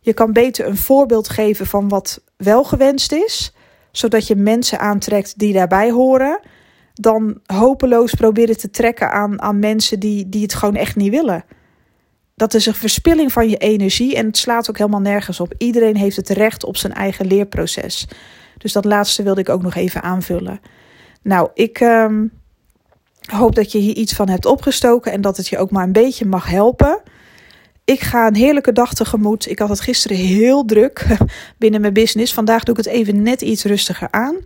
Je 0.00 0.12
kan 0.12 0.32
beter 0.32 0.66
een 0.66 0.76
voorbeeld 0.76 1.28
geven 1.28 1.66
van 1.66 1.88
wat 1.88 2.22
wel 2.36 2.64
gewenst 2.64 3.12
is, 3.12 3.54
zodat 3.92 4.26
je 4.26 4.36
mensen 4.36 4.80
aantrekt 4.80 5.38
die 5.38 5.52
daarbij 5.52 5.90
horen, 5.90 6.40
dan 6.94 7.40
hopeloos 7.46 8.14
proberen 8.14 8.56
te 8.56 8.70
trekken 8.70 9.12
aan, 9.12 9.42
aan 9.42 9.58
mensen 9.58 10.00
die, 10.00 10.28
die 10.28 10.42
het 10.42 10.54
gewoon 10.54 10.76
echt 10.76 10.96
niet 10.96 11.10
willen 11.10 11.44
dat 12.36 12.54
is 12.54 12.66
een 12.66 12.74
verspilling 12.74 13.32
van 13.32 13.48
je 13.48 13.56
energie 13.56 14.16
en 14.16 14.26
het 14.26 14.36
slaat 14.36 14.70
ook 14.70 14.78
helemaal 14.78 15.00
nergens 15.00 15.40
op. 15.40 15.54
Iedereen 15.58 15.96
heeft 15.96 16.16
het 16.16 16.28
recht 16.28 16.64
op 16.64 16.76
zijn 16.76 16.92
eigen 16.92 17.26
leerproces. 17.26 18.06
Dus 18.58 18.72
dat 18.72 18.84
laatste 18.84 19.22
wilde 19.22 19.40
ik 19.40 19.48
ook 19.48 19.62
nog 19.62 19.74
even 19.74 20.02
aanvullen. 20.02 20.60
Nou, 21.22 21.50
ik 21.54 21.80
um, 21.80 22.32
hoop 23.20 23.54
dat 23.54 23.72
je 23.72 23.78
hier 23.78 23.94
iets 23.94 24.12
van 24.12 24.28
hebt 24.28 24.46
opgestoken 24.46 25.12
en 25.12 25.20
dat 25.20 25.36
het 25.36 25.48
je 25.48 25.58
ook 25.58 25.70
maar 25.70 25.84
een 25.84 25.92
beetje 25.92 26.24
mag 26.24 26.46
helpen. 26.46 27.02
Ik 27.84 28.00
ga 28.00 28.26
een 28.26 28.34
heerlijke 28.34 28.72
dag 28.72 28.94
tegemoet. 28.94 29.50
Ik 29.50 29.58
had 29.58 29.68
het 29.68 29.80
gisteren 29.80 30.16
heel 30.16 30.64
druk 30.64 31.06
binnen 31.58 31.80
mijn 31.80 31.92
business. 31.92 32.34
Vandaag 32.34 32.64
doe 32.64 32.78
ik 32.78 32.84
het 32.84 32.94
even 32.94 33.22
net 33.22 33.42
iets 33.42 33.64
rustiger 33.64 34.08
aan. 34.10 34.36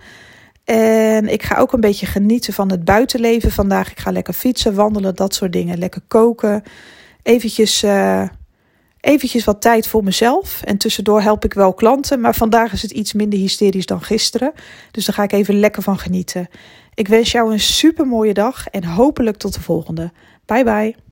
En 0.65 1.29
ik 1.29 1.43
ga 1.43 1.57
ook 1.57 1.73
een 1.73 1.81
beetje 1.81 2.07
genieten 2.07 2.53
van 2.53 2.71
het 2.71 2.85
buitenleven 2.85 3.51
vandaag. 3.51 3.91
Ik 3.91 3.99
ga 3.99 4.11
lekker 4.11 4.35
fietsen, 4.35 4.75
wandelen, 4.75 5.15
dat 5.15 5.35
soort 5.35 5.53
dingen. 5.53 5.79
Lekker 5.79 6.03
koken. 6.09 6.63
Eventjes, 7.23 7.85
uh, 7.85 8.29
eventjes 9.01 9.45
wat 9.45 9.61
tijd 9.61 9.87
voor 9.87 10.05
mezelf. 10.05 10.63
En 10.63 10.77
tussendoor 10.77 11.23
help 11.23 11.45
ik 11.45 11.53
wel 11.53 11.75
klanten. 11.75 12.21
Maar 12.21 12.35
vandaag 12.35 12.73
is 12.73 12.83
het 12.83 12.91
iets 12.91 13.13
minder 13.13 13.39
hysterisch 13.39 13.87
dan 13.87 14.03
gisteren. 14.03 14.53
Dus 14.91 15.05
daar 15.05 15.15
ga 15.15 15.23
ik 15.23 15.33
even 15.33 15.61
lekker 15.61 15.83
van 15.83 15.99
genieten. 15.99 16.49
Ik 16.95 17.09
wens 17.09 17.33
jou 17.33 17.53
een 17.53 17.61
super 17.61 18.07
mooie 18.07 18.35
dag 18.35 18.67
en 18.67 18.85
hopelijk 18.85 19.37
tot 19.37 19.55
de 19.55 19.61
volgende. 19.61 20.13
Bye 20.47 20.65
bye. 20.65 21.09